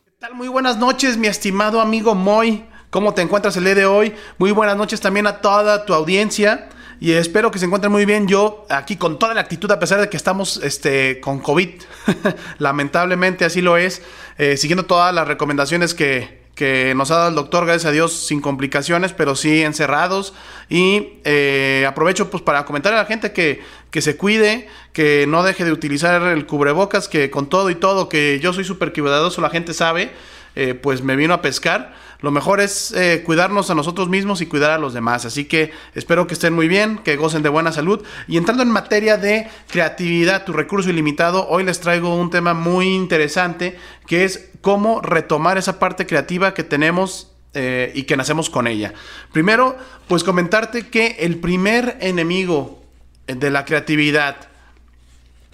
[0.05, 0.35] ¿Qué tal?
[0.35, 2.70] Muy buenas noches, mi estimado amigo Moy.
[2.91, 4.13] ¿Cómo te encuentras el día de hoy?
[4.37, 6.67] Muy buenas noches también a toda tu audiencia.
[6.99, 8.27] Y espero que se encuentren muy bien.
[8.27, 11.69] Yo aquí con toda la actitud, a pesar de que estamos este, con COVID,
[12.57, 14.01] lamentablemente así lo es,
[14.37, 18.11] eh, siguiendo todas las recomendaciones que, que nos ha dado el doctor, gracias a Dios,
[18.11, 20.33] sin complicaciones, pero sí encerrados.
[20.67, 25.43] Y eh, aprovecho pues para comentar a la gente que, que se cuide, que no
[25.43, 29.39] deje de utilizar el cubrebocas, que con todo y todo, que yo soy súper cuidadoso,
[29.39, 30.11] la gente sabe,
[30.57, 34.45] eh, pues me vino a pescar lo mejor es eh, cuidarnos a nosotros mismos y
[34.45, 35.25] cuidar a los demás.
[35.25, 38.05] Así que espero que estén muy bien, que gocen de buena salud.
[38.27, 42.87] Y entrando en materia de creatividad, tu recurso ilimitado, hoy les traigo un tema muy
[42.87, 48.67] interesante que es cómo retomar esa parte creativa que tenemos eh, y que nacemos con
[48.67, 48.93] ella.
[49.33, 49.75] Primero,
[50.07, 52.83] pues comentarte que el primer enemigo
[53.25, 54.35] de la creatividad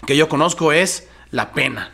[0.06, 1.92] que yo conozco es la pena.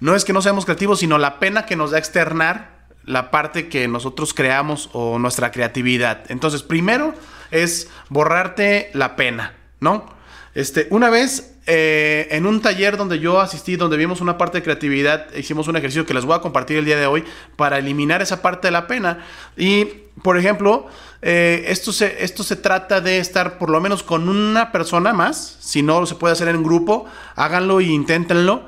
[0.00, 2.77] No es que no seamos creativos, sino la pena que nos da externar
[3.08, 6.24] la parte que nosotros creamos o nuestra creatividad.
[6.28, 7.14] Entonces, primero
[7.50, 10.06] es borrarte la pena, ¿no?
[10.54, 14.62] Este, una vez eh, en un taller donde yo asistí, donde vimos una parte de
[14.62, 17.24] creatividad, hicimos un ejercicio que les voy a compartir el día de hoy
[17.56, 19.24] para eliminar esa parte de la pena.
[19.56, 19.86] Y,
[20.22, 20.86] por ejemplo,
[21.22, 25.56] eh, esto, se, esto se trata de estar por lo menos con una persona más.
[25.60, 28.64] Si no se puede hacer en grupo, háganlo e inténtenlo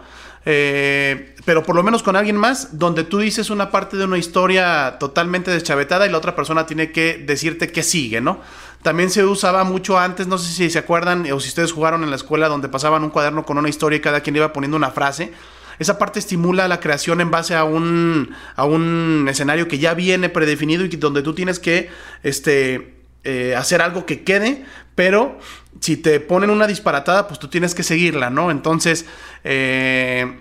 [0.47, 4.19] eh, pero por lo menos con alguien más, donde tú dices una parte de una
[4.19, 8.41] historia totalmente deschavetada y la otra persona tiene que decirte qué sigue, ¿no?
[8.83, 12.11] También se usaba mucho antes, no sé si se acuerdan o si ustedes jugaron en
[12.11, 14.91] la escuela donde pasaban un cuaderno con una historia y cada quien iba poniendo una
[14.91, 15.33] frase.
[15.79, 20.29] Esa parte estimula la creación en base a un, a un escenario que ya viene
[20.29, 21.91] predefinido y donde tú tienes que
[22.23, 25.39] este, eh, hacer algo que quede, pero
[25.81, 28.51] si te ponen una disparatada, pues tú tienes que seguirla, ¿no?
[28.51, 29.07] Entonces,
[29.45, 30.41] eh,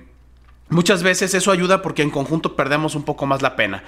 [0.70, 3.84] muchas veces eso ayuda porque en conjunto perdemos un poco más la pena.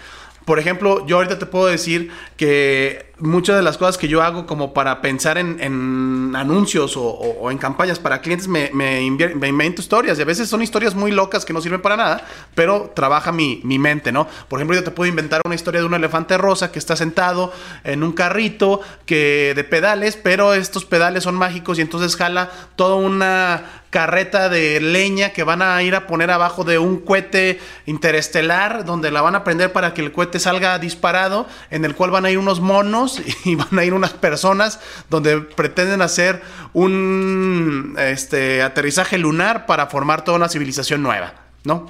[0.46, 4.48] Por ejemplo, yo ahorita te puedo decir que muchas de las cosas que yo hago
[4.48, 10.26] como para pensar en, anuncios o, en campañas para clientes me, invento historias y a
[10.26, 12.26] veces son historias muy locas que no sirven para nada,
[12.56, 14.28] pero trabaja mi, mi, mente, ¿no?
[14.48, 17.54] Por ejemplo, yo te puedo inventar una historia de un elefante rosa que está sentado
[17.84, 22.96] en un carrito que de pedales, pero estos pedales son mágicos y entonces jala toda
[22.96, 28.86] una carreta de leña que van a ir a poner abajo de un cohete interestelar
[28.86, 32.26] donde la van a prender para que el cohete salga disparado, en el cual van
[32.26, 36.42] a ir unos monos y van a ir unas personas donde pretenden hacer
[36.74, 41.34] un este, aterrizaje lunar para formar toda una civilización nueva.
[41.66, 41.88] ¿no?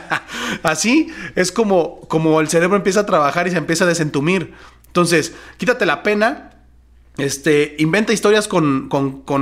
[0.62, 4.54] Así es como, como el cerebro empieza a trabajar y se empieza a desentumir.
[4.86, 6.51] Entonces, quítate la pena,
[7.18, 8.88] este, inventa historias con,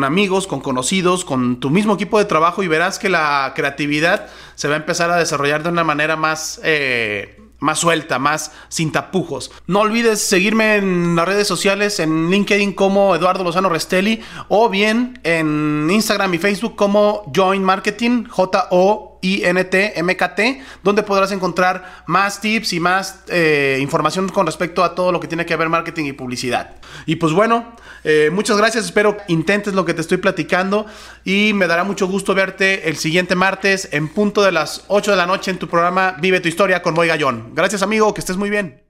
[0.04, 4.68] amigos, con conocidos, con tu mismo equipo de trabajo y verás que la creatividad se
[4.68, 9.52] va a empezar a desarrollar de una manera más, eh, más suelta, más sin tapujos.
[9.66, 15.20] No olvides seguirme en las redes sociales, en LinkedIn como Eduardo Lozano Restelli o bien
[15.22, 20.40] en Instagram y Facebook como Join Marketing, J-O INT-MKT,
[20.82, 25.28] donde podrás encontrar más tips y más eh, información con respecto a todo lo que
[25.28, 26.76] tiene que ver marketing y publicidad.
[27.06, 27.72] Y pues bueno,
[28.04, 30.86] eh, muchas gracias, espero intentes lo que te estoy platicando
[31.24, 35.16] y me dará mucho gusto verte el siguiente martes en punto de las 8 de
[35.16, 37.54] la noche en tu programa Vive tu historia con Moy Gallón.
[37.54, 38.82] Gracias amigo, que estés muy bien.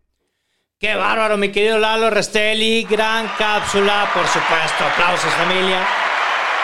[0.79, 5.87] Qué bárbaro, mi querido Lalo Restelli, gran cápsula, por supuesto, aplausos familia.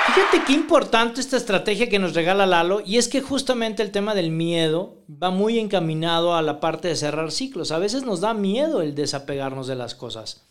[0.07, 4.15] Fíjate qué importante esta estrategia que nos regala Lalo y es que justamente el tema
[4.15, 7.73] del miedo va muy encaminado a la parte de cerrar ciclos.
[7.73, 10.46] A veces nos da miedo el desapegarnos de las cosas.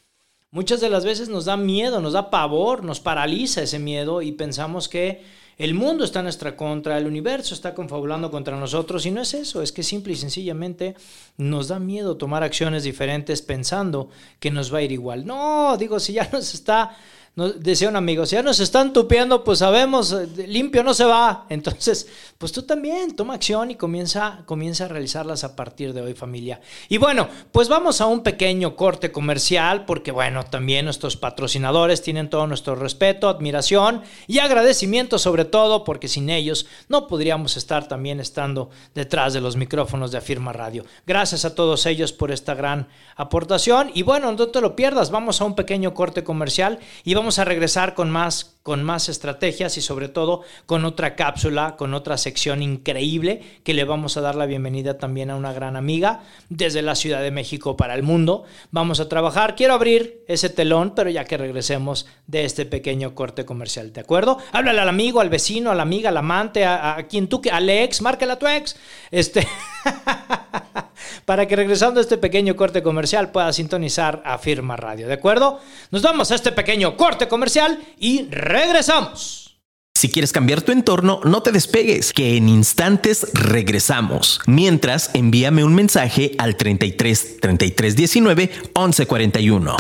[0.55, 4.31] Muchas de las veces nos da miedo, nos da pavor, nos paraliza ese miedo y
[4.31, 5.21] pensamos que
[5.57, 9.33] el mundo está en nuestra contra, el universo está confabulando contra nosotros y no es
[9.33, 10.95] eso, es que simple y sencillamente
[11.35, 14.07] nos da miedo tomar acciones diferentes pensando
[14.39, 15.25] que nos va a ir igual.
[15.25, 16.95] No, digo, si ya nos está
[17.35, 21.45] decía un amigo, si ya nos están tupiendo, pues sabemos, eh, limpio no se va.
[21.49, 26.13] Entonces, pues tú también toma acción y comienza, comienza a realizarlas a partir de hoy,
[26.13, 26.61] familia.
[26.87, 32.29] Y bueno, pues vamos a un pequeño corte comercial, porque bueno, también nuestros patrocinadores tienen
[32.29, 38.21] todo nuestro respeto, admiración y agradecimiento sobre todo, porque sin ellos no podríamos estar también
[38.21, 40.85] estando detrás de los micrófonos de Afirma Radio.
[41.05, 43.91] Gracias a todos ellos por esta gran aportación.
[43.93, 47.39] Y bueno, no te lo pierdas, vamos a un pequeño corte comercial y vamos vamos
[47.39, 52.17] a regresar con más, con más estrategias y sobre todo con otra cápsula, con otra
[52.17, 56.81] sección increíble que le vamos a dar la bienvenida también a una gran amiga desde
[56.81, 58.43] la Ciudad de México para el mundo.
[58.71, 59.55] Vamos a trabajar.
[59.55, 64.39] Quiero abrir ese telón, pero ya que regresemos de este pequeño corte comercial, ¿de acuerdo?
[64.51, 68.01] Háblale al amigo, al vecino, a la amiga, al amante, a, quien tú, al ex,
[68.01, 68.75] márcala a tu ex.
[69.11, 69.47] Este.
[71.25, 75.59] para que regresando a este pequeño corte comercial pueda sintonizar a Firma Radio, ¿de acuerdo?
[75.91, 79.59] Nos vamos a este pequeño corte comercial y regresamos.
[79.97, 84.41] Si quieres cambiar tu entorno, no te despegues, que en instantes regresamos.
[84.45, 89.77] Mientras, envíame un mensaje al 33 33 19 11 41.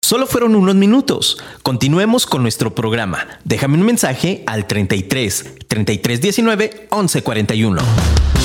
[0.00, 1.38] Solo fueron unos minutos.
[1.62, 3.26] Continuemos con nuestro programa.
[3.44, 8.41] Déjame un mensaje al 33 33 19 11 41.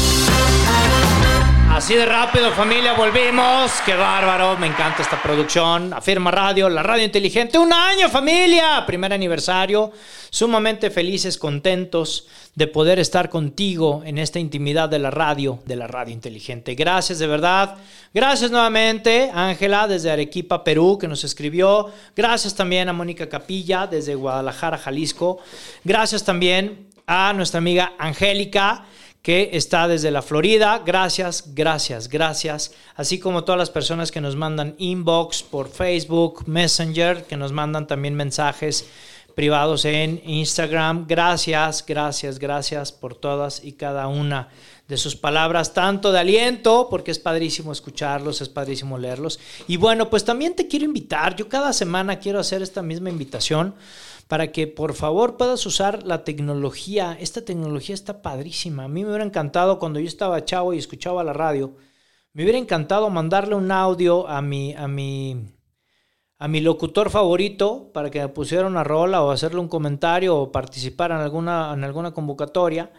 [1.77, 3.71] Así de rápido, familia, volvimos.
[3.85, 5.93] Qué bárbaro, me encanta esta producción.
[5.93, 7.59] Afirma Radio, la radio inteligente.
[7.59, 9.91] Un año, familia, primer aniversario.
[10.31, 12.25] Sumamente felices, contentos
[12.55, 16.73] de poder estar contigo en esta intimidad de la radio, de la radio inteligente.
[16.73, 17.75] Gracias, de verdad.
[18.11, 21.93] Gracias nuevamente, Ángela, desde Arequipa, Perú, que nos escribió.
[22.15, 25.37] Gracias también a Mónica Capilla, desde Guadalajara, Jalisco.
[25.83, 28.83] Gracias también a nuestra amiga Angélica
[29.21, 30.81] que está desde la Florida.
[30.85, 32.71] Gracias, gracias, gracias.
[32.95, 37.87] Así como todas las personas que nos mandan inbox por Facebook, Messenger, que nos mandan
[37.87, 38.87] también mensajes
[39.35, 41.05] privados en Instagram.
[41.07, 44.49] Gracias, gracias, gracias por todas y cada una
[44.87, 49.39] de sus palabras, tanto de aliento, porque es padrísimo escucharlos, es padrísimo leerlos.
[49.67, 53.75] Y bueno, pues también te quiero invitar, yo cada semana quiero hacer esta misma invitación
[54.27, 57.17] para que por favor puedas usar la tecnología.
[57.19, 58.83] Esta tecnología está padrísima.
[58.83, 61.75] A mí me hubiera encantado cuando yo estaba chavo y escuchaba la radio,
[62.33, 65.55] me hubiera encantado mandarle un audio a mi, a mi,
[66.37, 70.51] a mi locutor favorito para que me pusiera una rola o hacerle un comentario o
[70.51, 72.91] participar en alguna, en alguna convocatoria.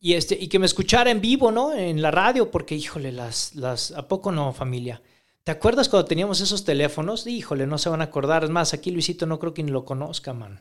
[0.00, 1.72] Y, este, y que me escuchara en vivo, ¿no?
[1.72, 5.00] En la radio, porque, híjole, las, las, ¿a poco no, familia?
[5.46, 7.24] ¿Te acuerdas cuando teníamos esos teléfonos?
[7.24, 8.42] Híjole, no se van a acordar.
[8.42, 10.60] Es más, aquí Luisito no creo que ni lo conozca, man.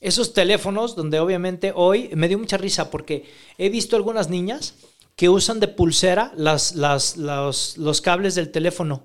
[0.00, 4.74] Esos teléfonos donde obviamente hoy me dio mucha risa porque he visto algunas niñas
[5.14, 9.04] que usan de pulsera las, las, los, los cables del teléfono.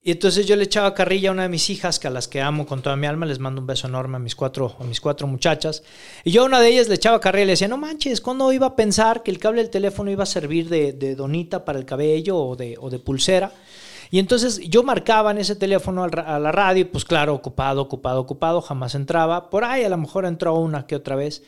[0.00, 2.40] Y entonces yo le echaba carrilla a una de mis hijas, que a las que
[2.40, 5.02] amo con toda mi alma, les mando un beso enorme a mis cuatro, a mis
[5.02, 5.82] cuatro muchachas.
[6.24, 8.50] Y yo a una de ellas le echaba carrilla y le decía, no manches, ¿cuándo
[8.54, 11.78] iba a pensar que el cable del teléfono iba a servir de, de donita para
[11.78, 13.52] el cabello o de, o de pulsera?
[14.10, 18.20] Y entonces yo marcaba en ese teléfono a la radio y pues claro, ocupado, ocupado,
[18.20, 19.50] ocupado, jamás entraba.
[19.50, 21.42] Por ahí a lo mejor entró una que otra vez.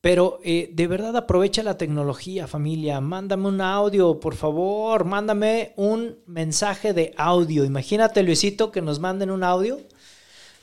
[0.00, 3.00] Pero eh, de verdad aprovecha la tecnología, familia.
[3.00, 5.04] Mándame un audio, por favor.
[5.04, 7.64] Mándame un mensaje de audio.
[7.64, 9.78] Imagínate, Luisito, que nos manden un audio.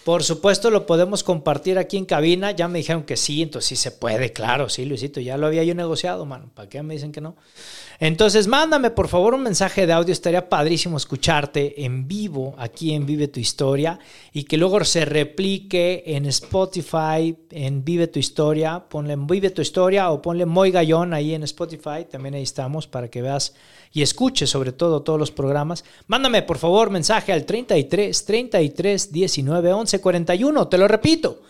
[0.03, 2.51] Por supuesto, lo podemos compartir aquí en cabina.
[2.51, 5.19] Ya me dijeron que sí, entonces sí se puede, claro, sí, Luisito.
[5.19, 6.49] Ya lo había yo negociado, mano.
[6.53, 7.35] ¿Para qué me dicen que no?
[7.99, 10.13] Entonces, mándame por favor un mensaje de audio.
[10.13, 13.99] Estaría padrísimo escucharte en vivo aquí en Vive tu Historia
[14.31, 18.85] y que luego se replique en Spotify, en Vive tu Historia.
[18.87, 22.05] Ponle Vive tu Historia o ponle Moy Gallón ahí en Spotify.
[22.09, 23.53] También ahí estamos para que veas
[23.91, 25.83] y escuches sobre todo todos los programas.
[26.07, 30.67] Mándame por favor mensaje al 33 33 19 11 41.
[30.67, 31.41] Te lo repito.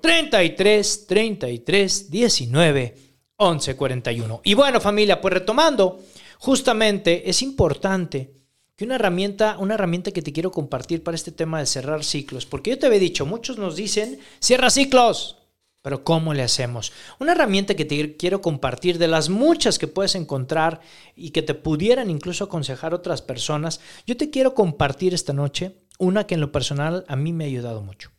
[0.00, 2.96] 33 33 19
[3.38, 4.40] 1141.
[4.44, 6.00] Y bueno, familia, pues retomando,
[6.38, 8.32] justamente es importante
[8.76, 12.44] que una herramienta, una herramienta que te quiero compartir para este tema de cerrar ciclos,
[12.44, 15.38] porque yo te había dicho, muchos nos dicen, cierra ciclos,
[15.80, 16.92] pero ¿cómo le hacemos?
[17.18, 20.80] Una herramienta que te quiero compartir de las muchas que puedes encontrar
[21.14, 26.26] y que te pudieran incluso aconsejar otras personas, yo te quiero compartir esta noche una
[26.26, 28.10] que en lo personal a mí me ha ayudado mucho.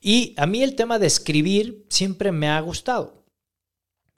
[0.00, 3.24] Y a mí el tema de escribir siempre me ha gustado.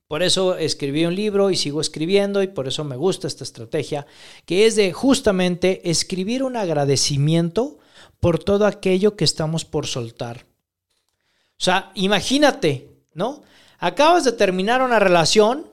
[0.09, 4.07] Por eso escribí un libro y sigo escribiendo y por eso me gusta esta estrategia,
[4.45, 7.79] que es de justamente escribir un agradecimiento
[8.21, 10.47] por todo aquello que estamos por soltar.
[11.59, 13.43] O sea, imagínate, ¿no?
[13.79, 15.67] Acabas de terminar una relación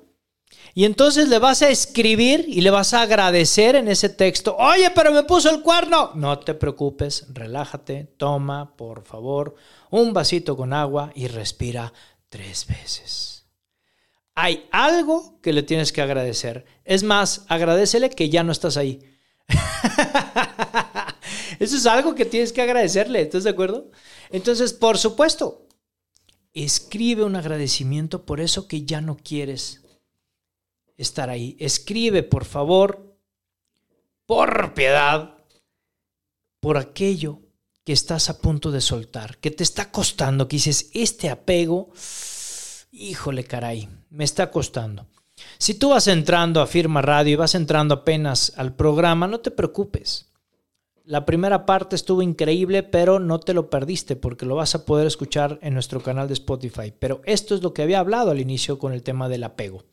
[0.73, 4.91] y entonces le vas a escribir y le vas a agradecer en ese texto, oye,
[4.95, 6.11] pero me puso el cuerno.
[6.15, 9.55] No te preocupes, relájate, toma, por favor,
[9.89, 11.93] un vasito con agua y respira
[12.29, 13.33] tres veces
[14.35, 16.65] hay algo que le tienes que agradecer.
[16.85, 18.99] Es más, agradecele que ya no estás ahí.
[21.59, 23.91] Eso es algo que tienes que agradecerle, ¿estás de acuerdo?
[24.31, 25.67] Entonces, por supuesto,
[26.53, 29.82] escribe un agradecimiento por eso que ya no quieres
[31.03, 31.55] estar ahí.
[31.59, 33.15] Escribe, por favor,
[34.25, 35.37] por piedad,
[36.59, 37.39] por aquello
[37.83, 41.91] que estás a punto de soltar, que te está costando, que dices, este apego
[42.93, 45.07] híjole caray, me está costando.
[45.57, 49.51] Si tú vas entrando a Firma Radio y vas entrando apenas al programa, no te
[49.51, 50.29] preocupes.
[51.03, 55.05] La primera parte estuvo increíble, pero no te lo perdiste porque lo vas a poder
[55.05, 56.93] escuchar en nuestro canal de Spotify.
[56.97, 59.83] Pero esto es lo que había hablado al inicio con el tema del apego.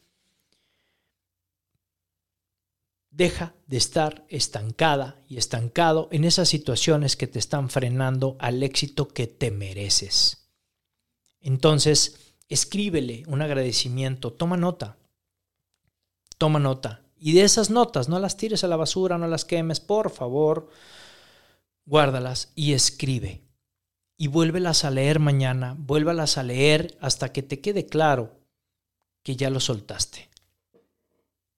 [3.10, 9.08] Deja de estar estancada y estancado en esas situaciones que te están frenando al éxito
[9.08, 10.48] que te mereces.
[11.40, 14.96] Entonces, escríbele un agradecimiento, toma nota,
[16.38, 17.02] toma nota.
[17.18, 20.70] Y de esas notas, no las tires a la basura, no las quemes, por favor,
[21.84, 23.42] guárdalas y escribe.
[24.16, 28.40] Y vuélvelas a leer mañana, vuélvelas a leer hasta que te quede claro
[29.22, 30.29] que ya lo soltaste.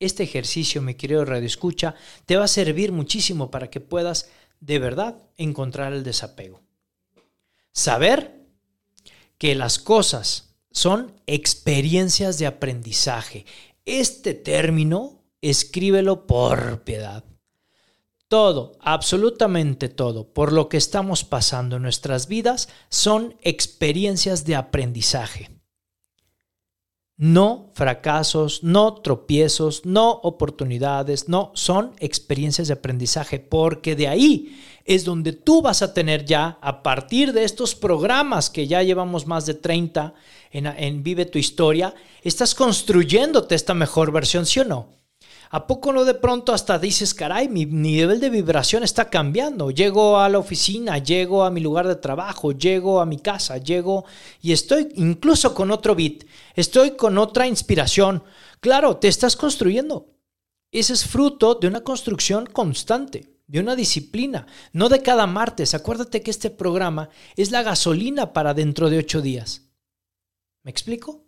[0.02, 1.94] Este ejercicio, mi querido Radio Escucha,
[2.26, 4.28] te va a servir muchísimo para que puedas
[4.58, 6.60] de verdad encontrar el desapego.
[7.70, 8.48] Saber
[9.38, 13.46] que las cosas son experiencias de aprendizaje.
[13.84, 17.22] Este término, escríbelo por piedad.
[18.26, 25.61] Todo, absolutamente todo, por lo que estamos pasando en nuestras vidas, son experiencias de aprendizaje.
[27.22, 35.04] No fracasos, no tropiezos, no oportunidades, no, son experiencias de aprendizaje, porque de ahí es
[35.04, 39.46] donde tú vas a tener ya, a partir de estos programas que ya llevamos más
[39.46, 40.14] de 30
[40.50, 41.94] en, Vive tu Historia,
[42.24, 45.01] estás construyéndote esta mejor versión, ¿sí o no?
[45.54, 49.70] ¿A poco no de pronto hasta dices, caray, mi, nivel de vibración está cambiando?
[49.70, 54.06] Llego a la oficina, llego a mi lugar de trabajo, llego a mi casa, llego
[54.40, 56.24] y estoy incluso con otro beat,
[56.54, 58.24] estoy con otra inspiración.
[58.60, 60.14] Claro, te estás construyendo.
[60.70, 65.74] Ese es fruto de una construcción constante, de una disciplina, no de cada martes.
[65.74, 69.68] Acuérdate que este programa es la gasolina para dentro de ocho días.
[70.62, 71.26] ¿Me explico?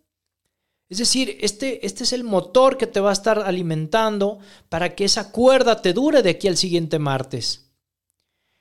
[0.95, 4.39] Es decir, este, este es el motor que te va a estar alimentando
[4.69, 7.73] para que esa cuerda te dure de aquí al siguiente martes.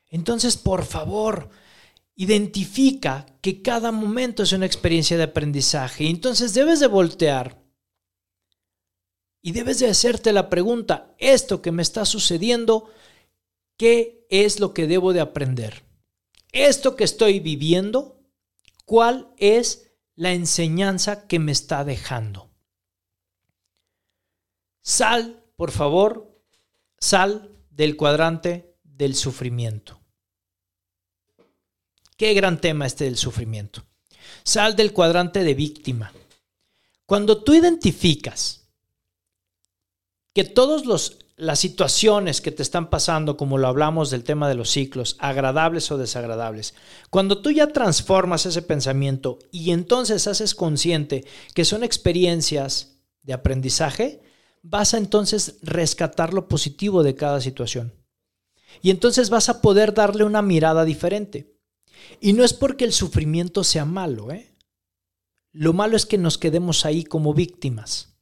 [0.10, 1.52] Entonces, por favor,
[2.16, 6.10] identifica que cada momento es una experiencia de aprendizaje.
[6.10, 7.62] Entonces debes de voltear
[9.44, 12.90] y debes de hacerte la pregunta, esto que me está sucediendo,
[13.78, 15.84] ¿qué es lo que debo de aprender?
[16.52, 18.20] Esto que estoy viviendo,
[18.86, 19.83] ¿cuál es
[20.16, 22.52] la enseñanza que me está dejando.
[24.82, 26.40] Sal, por favor,
[27.00, 30.00] sal del cuadrante del sufrimiento.
[32.18, 33.86] Qué gran tema este del sufrimiento.
[34.44, 36.14] Sal del cuadrante de víctima.
[37.06, 38.68] Cuando tú identificas
[40.34, 44.56] que todos los las situaciones que te están pasando, como lo hablamos del tema de
[44.56, 46.76] los ciclos, agradables o desagradables,
[47.10, 54.22] cuando tú ya transformas ese pensamiento y entonces haces consciente que son experiencias de aprendizaje,
[54.62, 57.94] vas a entonces rescatar lo positivo de cada situación.
[58.82, 61.56] Y entonces vas a poder darle una mirada diferente.
[62.20, 64.56] Y no es porque el sufrimiento sea malo, ¿eh?
[65.52, 68.13] Lo malo es que nos quedemos ahí como víctimas.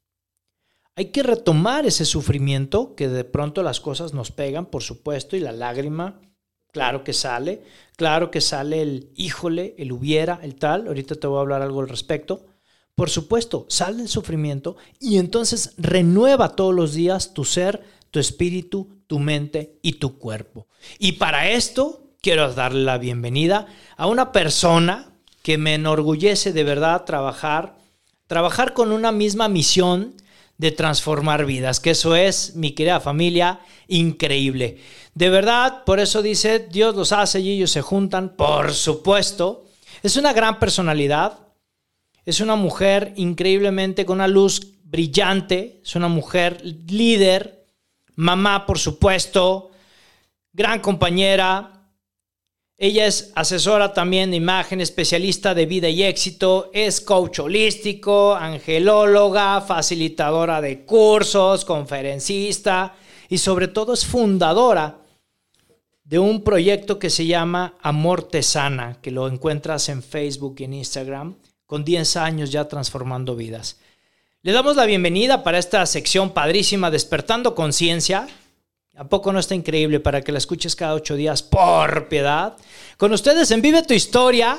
[1.02, 5.40] Hay que retomar ese sufrimiento, que de pronto las cosas nos pegan, por supuesto, y
[5.40, 6.22] la lágrima,
[6.72, 7.64] claro que sale,
[7.96, 11.82] claro que sale el híjole, el hubiera, el tal, ahorita te voy a hablar algo
[11.82, 12.46] al respecto.
[12.94, 17.82] Por supuesto, sale el sufrimiento y entonces renueva todos los días tu ser,
[18.12, 20.68] tu espíritu, tu mente y tu cuerpo.
[21.00, 23.66] Y para esto quiero darle la bienvenida
[23.98, 27.76] a una persona que me enorgullece de verdad trabajar,
[28.28, 30.22] trabajar con una misma misión
[30.62, 34.78] de transformar vidas, que eso es, mi querida familia, increíble.
[35.16, 39.66] De verdad, por eso dice, Dios los hace y ellos se juntan, por supuesto.
[40.04, 41.40] Es una gran personalidad,
[42.28, 47.66] es una mujer increíblemente con una luz brillante, es una mujer líder,
[48.16, 49.72] mamá, por supuesto,
[50.54, 51.81] gran compañera,
[52.84, 59.62] ella es asesora también de imagen, especialista de vida y éxito, es coach holístico, angelóloga,
[59.62, 62.96] facilitadora de cursos, conferencista
[63.30, 64.98] y sobre todo es fundadora
[66.04, 70.74] de un proyecto que se llama Amor Tesana, que lo encuentras en Facebook y en
[70.74, 71.36] Instagram,
[71.68, 73.78] con 10 años ya transformando vidas.
[74.42, 78.28] Le damos la bienvenida para esta sección padrísima, Despertando Conciencia,
[78.98, 82.58] ¿A poco no está increíble para que la escuches cada ocho días por piedad?
[82.98, 84.58] Con ustedes en Vive tu Historia,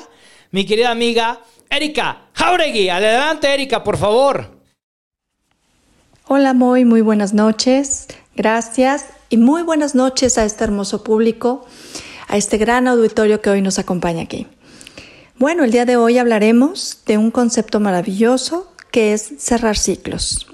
[0.49, 2.89] mi querida amiga Erika Jauregui.
[2.89, 4.49] Adelante, Erika, por favor.
[6.25, 8.07] Hola, muy, muy buenas noches.
[8.35, 11.67] Gracias y muy buenas noches a este hermoso público,
[12.27, 14.47] a este gran auditorio que hoy nos acompaña aquí.
[15.37, 20.47] Bueno, el día de hoy hablaremos de un concepto maravilloso que es cerrar ciclos.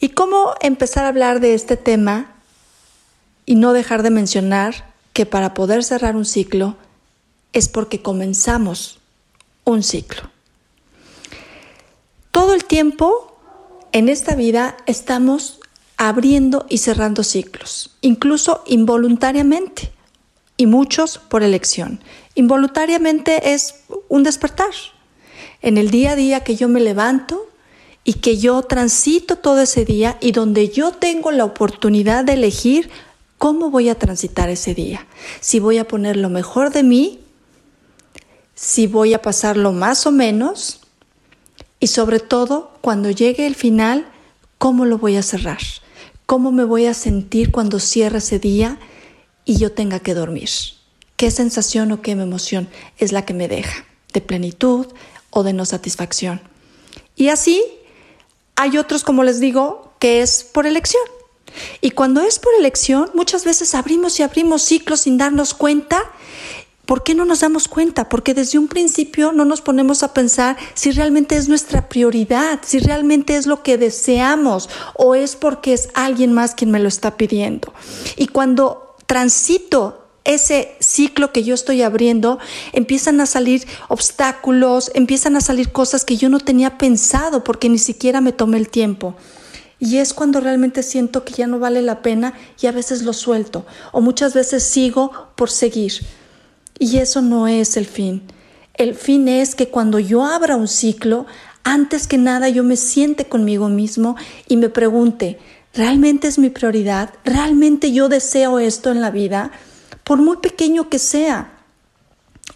[0.00, 2.37] ¿Y cómo empezar a hablar de este tema
[3.48, 6.76] y no dejar de mencionar que para poder cerrar un ciclo
[7.54, 8.98] es porque comenzamos
[9.64, 10.20] un ciclo.
[12.30, 13.40] Todo el tiempo
[13.92, 15.60] en esta vida estamos
[15.96, 19.92] abriendo y cerrando ciclos, incluso involuntariamente,
[20.58, 22.00] y muchos por elección.
[22.34, 23.76] Involuntariamente es
[24.10, 24.74] un despertar.
[25.62, 27.48] En el día a día que yo me levanto
[28.04, 32.90] y que yo transito todo ese día y donde yo tengo la oportunidad de elegir
[33.38, 35.06] cómo voy a transitar ese día.
[35.40, 37.20] Si voy a poner lo mejor de mí,
[38.54, 40.80] si voy a pasarlo más o menos
[41.80, 44.10] y sobre todo cuando llegue el final,
[44.58, 45.60] cómo lo voy a cerrar,
[46.26, 48.78] cómo me voy a sentir cuando cierre ese día
[49.44, 50.50] y yo tenga que dormir.
[51.16, 52.68] ¿Qué sensación o qué emoción
[52.98, 53.84] es la que me deja?
[54.12, 54.86] ¿De plenitud
[55.30, 56.40] o de no satisfacción?
[57.16, 57.64] Y así
[58.56, 61.02] hay otros, como les digo, que es por elección.
[61.80, 66.02] Y cuando es por elección, muchas veces abrimos y abrimos ciclos sin darnos cuenta.
[66.86, 68.08] ¿Por qué no nos damos cuenta?
[68.08, 72.78] Porque desde un principio no nos ponemos a pensar si realmente es nuestra prioridad, si
[72.78, 77.18] realmente es lo que deseamos o es porque es alguien más quien me lo está
[77.18, 77.74] pidiendo.
[78.16, 82.38] Y cuando transito ese ciclo que yo estoy abriendo,
[82.72, 87.78] empiezan a salir obstáculos, empiezan a salir cosas que yo no tenía pensado porque ni
[87.78, 89.14] siquiera me tomé el tiempo.
[89.80, 93.12] Y es cuando realmente siento que ya no vale la pena y a veces lo
[93.12, 95.92] suelto o muchas veces sigo por seguir.
[96.78, 98.22] Y eso no es el fin.
[98.74, 101.26] El fin es que cuando yo abra un ciclo,
[101.64, 104.16] antes que nada yo me siente conmigo mismo
[104.48, 105.38] y me pregunte,
[105.74, 107.14] ¿realmente es mi prioridad?
[107.24, 109.52] ¿Realmente yo deseo esto en la vida?
[110.08, 111.57] por muy pequeño que sea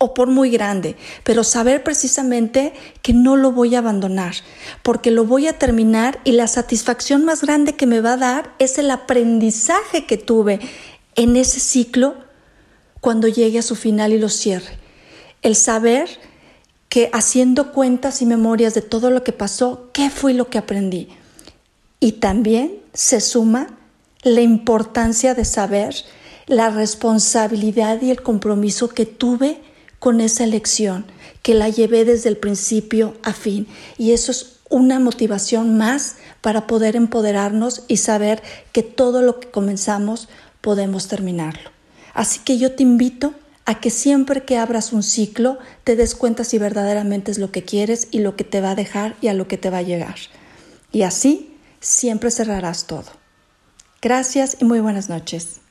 [0.02, 2.72] o por muy grande, pero saber precisamente
[3.02, 4.34] que no lo voy a abandonar,
[4.82, 8.52] porque lo voy a terminar y la satisfacción más grande que me va a dar
[8.58, 10.58] es el aprendizaje que tuve
[11.14, 12.16] en ese ciclo
[13.00, 14.76] cuando llegue a su final y lo cierre.
[15.40, 16.08] El saber
[16.88, 21.10] que haciendo cuentas y memorias de todo lo que pasó, ¿qué fue lo que aprendí?
[22.00, 23.68] Y también se suma
[24.24, 25.94] la importancia de saber
[26.48, 29.60] la responsabilidad y el compromiso que tuve
[30.02, 31.04] con esa elección,
[31.42, 33.68] que la llevé desde el principio a fin.
[33.98, 38.42] Y eso es una motivación más para poder empoderarnos y saber
[38.72, 40.28] que todo lo que comenzamos
[40.60, 41.70] podemos terminarlo.
[42.14, 43.32] Así que yo te invito
[43.64, 47.62] a que siempre que abras un ciclo te des cuenta si verdaderamente es lo que
[47.62, 49.82] quieres y lo que te va a dejar y a lo que te va a
[49.82, 50.16] llegar.
[50.90, 53.06] Y así siempre cerrarás todo.
[54.00, 55.61] Gracias y muy buenas noches.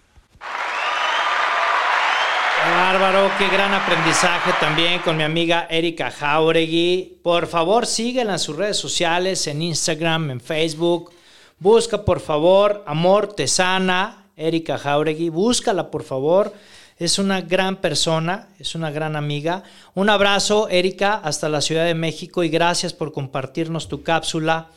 [2.84, 7.20] Bárbaro, qué gran aprendizaje también con mi amiga Erika Jauregui.
[7.22, 11.12] Por favor, síguela en sus redes sociales, en Instagram, en Facebook.
[11.60, 15.30] Busca, por favor, Amor Tesana, Erika Jauregui.
[15.30, 16.56] Búscala, por favor.
[16.98, 19.62] Es una gran persona, es una gran amiga.
[19.94, 24.70] Un abrazo, Erika, hasta la Ciudad de México y gracias por compartirnos tu cápsula.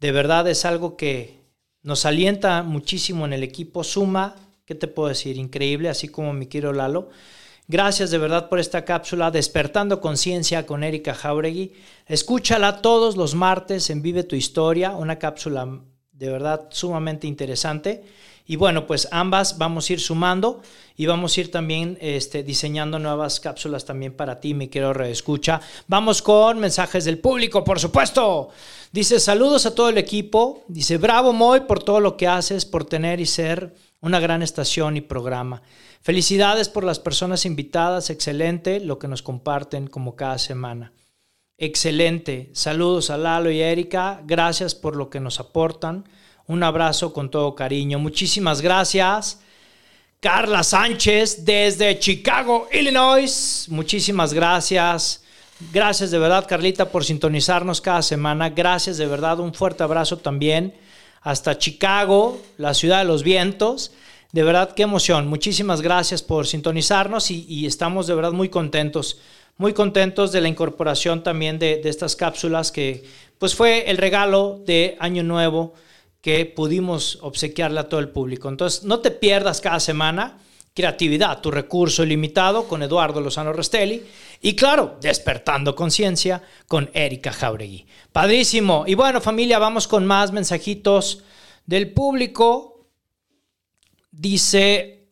[0.00, 1.40] De verdad es algo que
[1.82, 3.84] nos alienta muchísimo en el equipo.
[3.84, 4.34] Suma
[4.64, 5.36] ¿qué te puedo decir?
[5.36, 7.10] Increíble, así como mi quiero Lalo.
[7.66, 11.72] Gracias de verdad por esta cápsula Despertando Conciencia con Erika Jauregui.
[12.06, 15.80] Escúchala todos los martes en Vive tu Historia, una cápsula
[16.12, 18.04] de verdad sumamente interesante.
[18.46, 20.60] Y bueno, pues ambas vamos a ir sumando
[20.96, 25.62] y vamos a ir también este, diseñando nuevas cápsulas también para ti, mi querido reescucha.
[25.86, 28.50] Vamos con mensajes del público, por supuesto.
[28.92, 30.62] Dice saludos a todo el equipo.
[30.68, 33.74] Dice bravo Moy por todo lo que haces, por tener y ser
[34.04, 35.62] una gran estación y programa.
[36.02, 40.92] Felicidades por las personas invitadas, excelente lo que nos comparten como cada semana.
[41.56, 42.50] Excelente.
[42.52, 46.04] Saludos a Lalo y Erika, gracias por lo que nos aportan.
[46.46, 47.98] Un abrazo con todo cariño.
[47.98, 49.40] Muchísimas gracias.
[50.20, 53.66] Carla Sánchez desde Chicago, Illinois.
[53.70, 55.24] Muchísimas gracias.
[55.72, 58.50] Gracias de verdad, Carlita, por sintonizarnos cada semana.
[58.50, 59.40] Gracias de verdad.
[59.40, 60.74] Un fuerte abrazo también
[61.24, 63.92] hasta Chicago, la ciudad de los vientos.
[64.32, 65.26] De verdad, qué emoción.
[65.26, 69.18] Muchísimas gracias por sintonizarnos y, estamos de verdad muy contentos,
[69.56, 73.04] muy contentos de la incorporación también de, estas cápsulas que
[73.38, 75.74] pues fue el regalo de Año Nuevo
[76.20, 78.48] que pudimos obsequiarle a todo el público.
[78.48, 80.38] Entonces, no te pierdas cada semana
[80.76, 84.02] Creatividad, tu recurso ilimitado con Eduardo Lozano Restelli.
[84.46, 87.86] Y claro, Despertando Conciencia con Erika Jauregui.
[88.12, 88.84] Padrísimo.
[88.86, 91.24] Y bueno, familia, vamos con más mensajitos
[91.64, 92.90] del público.
[94.10, 95.08] Dice,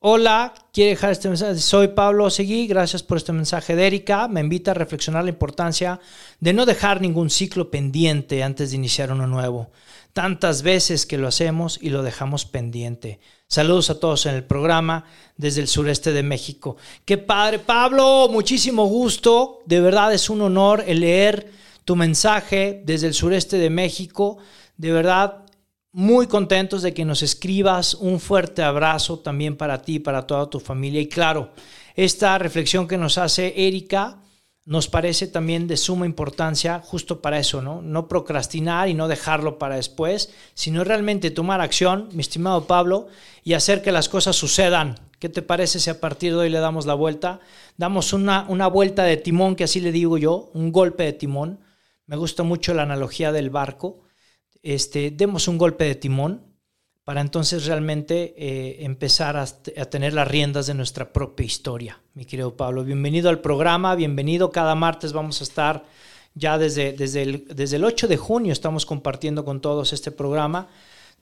[0.00, 1.56] hola, quiere dejar este mensaje.
[1.60, 4.28] Soy Pablo Seguí, gracias por este mensaje de Erika.
[4.28, 5.98] Me invita a reflexionar la importancia
[6.38, 9.70] de no dejar ningún ciclo pendiente antes de iniciar uno nuevo
[10.18, 13.20] tantas veces que lo hacemos y lo dejamos pendiente.
[13.46, 15.04] Saludos a todos en el programa
[15.36, 16.76] desde el sureste de México.
[17.04, 19.60] Qué padre, Pablo, muchísimo gusto.
[19.64, 21.52] De verdad es un honor el leer
[21.84, 24.38] tu mensaje desde el sureste de México.
[24.76, 25.44] De verdad,
[25.92, 27.94] muy contentos de que nos escribas.
[27.94, 31.00] Un fuerte abrazo también para ti, para toda tu familia.
[31.00, 31.52] Y claro,
[31.94, 34.18] esta reflexión que nos hace Erika
[34.68, 37.80] nos parece también de suma importancia justo para eso, ¿no?
[37.80, 43.06] No procrastinar y no dejarlo para después, sino realmente tomar acción, mi estimado Pablo,
[43.42, 44.96] y hacer que las cosas sucedan.
[45.20, 47.40] ¿Qué te parece si a partir de hoy le damos la vuelta?
[47.78, 51.60] Damos una, una vuelta de timón, que así le digo yo, un golpe de timón.
[52.04, 54.02] Me gusta mucho la analogía del barco.
[54.62, 56.47] Este, demos un golpe de timón
[57.08, 62.54] para entonces realmente eh, empezar a, tener las riendas de nuestra propia historia, mi querido
[62.54, 62.84] Pablo.
[62.84, 64.50] Bienvenido al programa, bienvenido.
[64.50, 65.86] Cada martes vamos a estar
[66.34, 70.68] ya desde, desde, el, desde el 8 de junio, estamos compartiendo con todos este programa.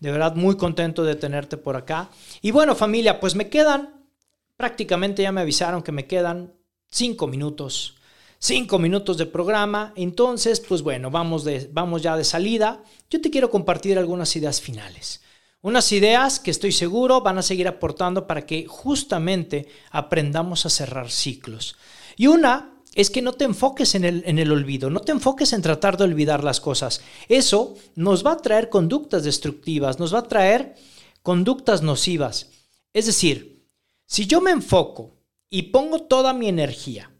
[0.00, 2.10] De verdad, muy contento de tenerte por acá.
[2.42, 4.08] Y bueno, familia, pues me quedan,
[4.56, 6.52] prácticamente ya me avisaron que me quedan
[6.90, 7.94] cinco minutos.
[8.40, 9.92] Cinco minutos de programa.
[9.94, 12.82] Entonces, pues bueno, vamos, de, vamos ya de salida.
[13.08, 15.20] Yo te quiero compartir algunas ideas finales.
[15.66, 21.10] Unas ideas que estoy seguro van a seguir aportando para que justamente aprendamos a cerrar
[21.10, 21.74] ciclos.
[22.16, 25.52] Y una es que no te enfoques en el, en el, olvido, no te enfoques
[25.52, 27.00] en tratar de olvidar las cosas.
[27.28, 30.76] Eso nos va a traer conductas destructivas, nos va a traer
[31.24, 32.48] conductas nocivas.
[32.92, 33.66] Es decir,
[34.06, 35.16] si yo me enfoco
[35.50, 37.10] y pongo toda mi energía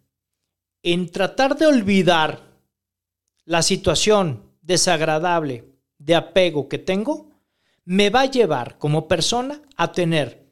[0.85, 2.61] en tratar de olvidar
[3.45, 5.65] la situación desagradable
[5.99, 7.36] de apego que tengo,
[7.87, 10.45] me va a llevar como persona a tener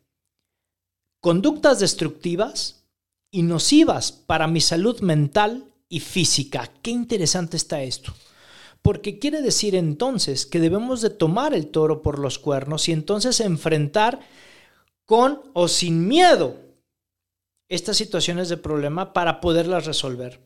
[1.21, 2.87] conductas destructivas
[3.31, 6.71] y nocivas para mi salud mental y física.
[6.81, 8.15] Qué interesante está esto.
[8.83, 13.41] Porque quiere decir entonces que debemos de tomar el toro por los cuernos y entonces
[13.41, 14.21] enfrentar
[15.05, 16.57] con o sin miedo
[17.69, 20.41] estas situaciones de problema para poderlas resolver.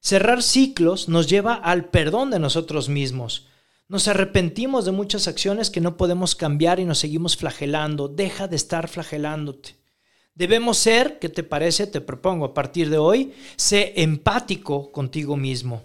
[0.00, 3.46] Cerrar ciclos nos lleva al perdón de nosotros mismos.
[3.86, 8.08] Nos arrepentimos de muchas acciones que no podemos cambiar y nos seguimos flagelando.
[8.08, 9.76] Deja de estar flagelándote.
[10.34, 11.86] Debemos ser, ¿qué te parece?
[11.86, 15.82] Te propongo a partir de hoy, sé empático contigo mismo.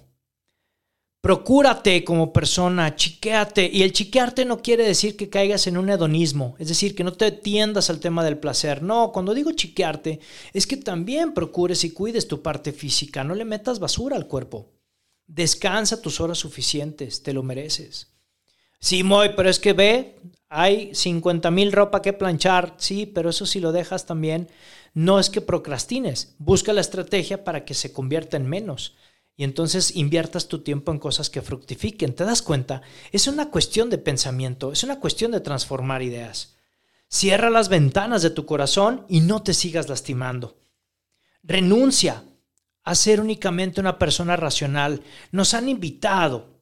[1.21, 3.69] Procúrate como persona, chiquéate.
[3.71, 7.11] Y el chiquearte no quiere decir que caigas en un hedonismo, es decir, que no
[7.11, 8.81] te tiendas al tema del placer.
[8.81, 10.21] No, cuando digo chiquearte,
[10.53, 14.78] es que también procures y cuides tu parte física, no le metas basura al cuerpo.
[15.29, 18.07] Descansa tus horas suficientes, te lo mereces.
[18.79, 20.19] Sí, Moy, pero es que ve,
[20.49, 22.73] hay 50 mil ropa que planchar.
[22.77, 24.49] Sí, pero eso si lo dejas también,
[24.95, 26.33] no es que procrastines.
[26.39, 28.95] Busca la estrategia para que se convierta en menos.
[29.37, 32.15] Y entonces inviertas tu tiempo en cosas que fructifiquen.
[32.15, 32.81] ¿Te das cuenta?
[33.11, 36.55] Es una cuestión de pensamiento, es una cuestión de transformar ideas.
[37.07, 40.57] Cierra las ventanas de tu corazón y no te sigas lastimando.
[41.43, 42.23] Renuncia
[42.83, 45.01] a ser únicamente una persona racional.
[45.31, 46.59] Nos han invitado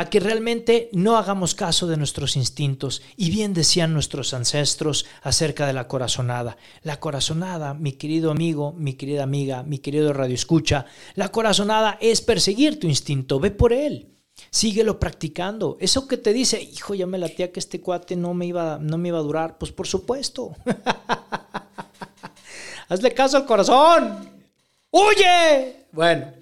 [0.00, 3.02] a que realmente no hagamos caso de nuestros instintos.
[3.16, 6.56] Y bien decían nuestros ancestros acerca de la corazonada.
[6.82, 12.22] La corazonada, mi querido amigo, mi querida amiga, mi querido radio escucha, la corazonada es
[12.22, 14.08] perseguir tu instinto, ve por él.
[14.48, 15.76] Síguelo practicando.
[15.80, 18.96] Eso que te dice, hijo, ya me latía que este cuate no me iba, no
[18.96, 19.58] me iba a durar.
[19.58, 20.56] Pues por supuesto.
[22.88, 24.39] Hazle caso al corazón.
[24.90, 25.86] ¡Huye!
[25.92, 26.32] Bueno,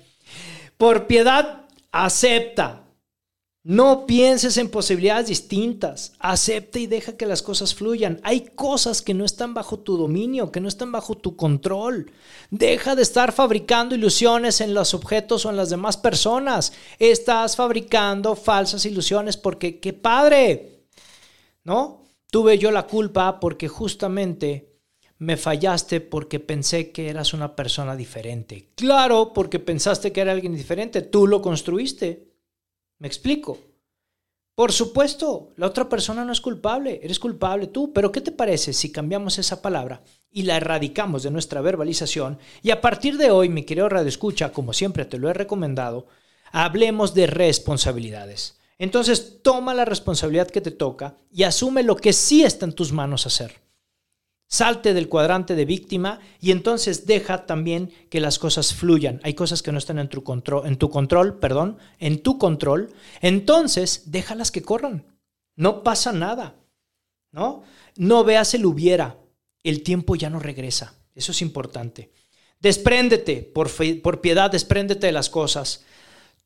[0.76, 2.84] por piedad, acepta.
[3.64, 6.14] No pienses en posibilidades distintas.
[6.20, 8.18] Acepta y deja que las cosas fluyan.
[8.22, 12.10] Hay cosas que no están bajo tu dominio, que no están bajo tu control.
[12.50, 16.72] Deja de estar fabricando ilusiones en los objetos o en las demás personas.
[16.98, 20.86] Estás fabricando falsas ilusiones porque, qué padre.
[21.64, 22.06] ¿No?
[22.30, 24.67] Tuve yo la culpa porque justamente
[25.18, 28.70] me fallaste porque pensé que eras una persona diferente.
[28.76, 31.02] Claro, porque pensaste que era alguien diferente.
[31.02, 32.28] Tú lo construiste.
[32.98, 33.58] ¿Me explico?
[34.54, 38.72] Por supuesto, la otra persona no es culpable, eres culpable tú, pero ¿qué te parece
[38.72, 40.02] si cambiamos esa palabra
[40.32, 44.50] y la erradicamos de nuestra verbalización y a partir de hoy, mi querido Radio Escucha,
[44.52, 46.08] como siempre te lo he recomendado,
[46.50, 48.58] hablemos de responsabilidades.
[48.78, 52.90] Entonces, toma la responsabilidad que te toca y asume lo que sí está en tus
[52.90, 53.67] manos hacer.
[54.50, 59.20] Salte del cuadrante de víctima y entonces deja también que las cosas fluyan.
[59.22, 62.90] Hay cosas que no están en tu control, en tu control, perdón, en tu control.
[63.20, 65.04] Entonces, déjalas que corran.
[65.54, 66.54] No pasa nada.
[67.30, 67.62] ¿No?
[67.96, 69.18] No veas el hubiera.
[69.62, 70.94] El tiempo ya no regresa.
[71.14, 72.10] Eso es importante.
[72.58, 73.70] Despréndete, por,
[74.00, 75.84] por piedad, despréndete de las cosas.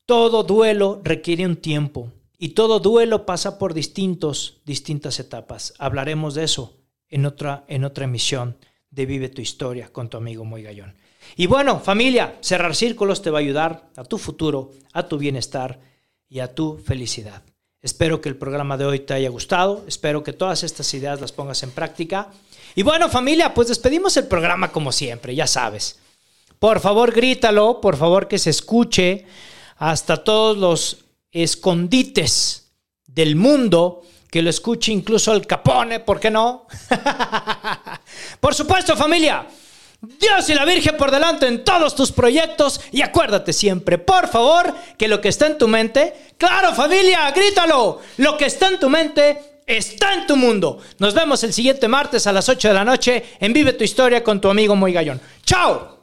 [0.05, 5.73] Todo duelo requiere un tiempo y todo duelo pasa por distintos, distintas etapas.
[5.79, 6.82] Hablaremos de eso
[7.13, 8.57] en otra, en otra emisión
[8.89, 10.95] de Vive tu historia con tu amigo Muy Gallón.
[11.35, 15.79] Y bueno, familia, cerrar círculos te va a ayudar a tu futuro, a tu bienestar
[16.27, 17.43] y a tu felicidad.
[17.83, 19.83] Espero que el programa de hoy te haya gustado.
[19.87, 22.31] Espero que todas estas ideas las pongas en práctica.
[22.75, 25.99] Y bueno, familia, pues despedimos el programa como siempre, ya sabes.
[26.57, 29.25] Por favor, grítalo, por favor que se escuche
[29.77, 32.71] hasta todos los escondites
[33.05, 34.01] del mundo,
[34.33, 36.65] que lo escuche incluso el capone, ¿por qué no?
[38.39, 39.45] por supuesto, familia.
[40.01, 44.73] Dios y la Virgen por delante en todos tus proyectos y acuérdate siempre, por favor,
[44.97, 48.89] que lo que está en tu mente, claro familia, grítalo, lo que está en tu
[48.89, 50.79] mente está en tu mundo.
[50.97, 54.23] Nos vemos el siguiente martes a las 8 de la noche en Vive tu Historia
[54.23, 55.21] con tu amigo Muy Gallón.
[55.45, 56.02] ¡Chao!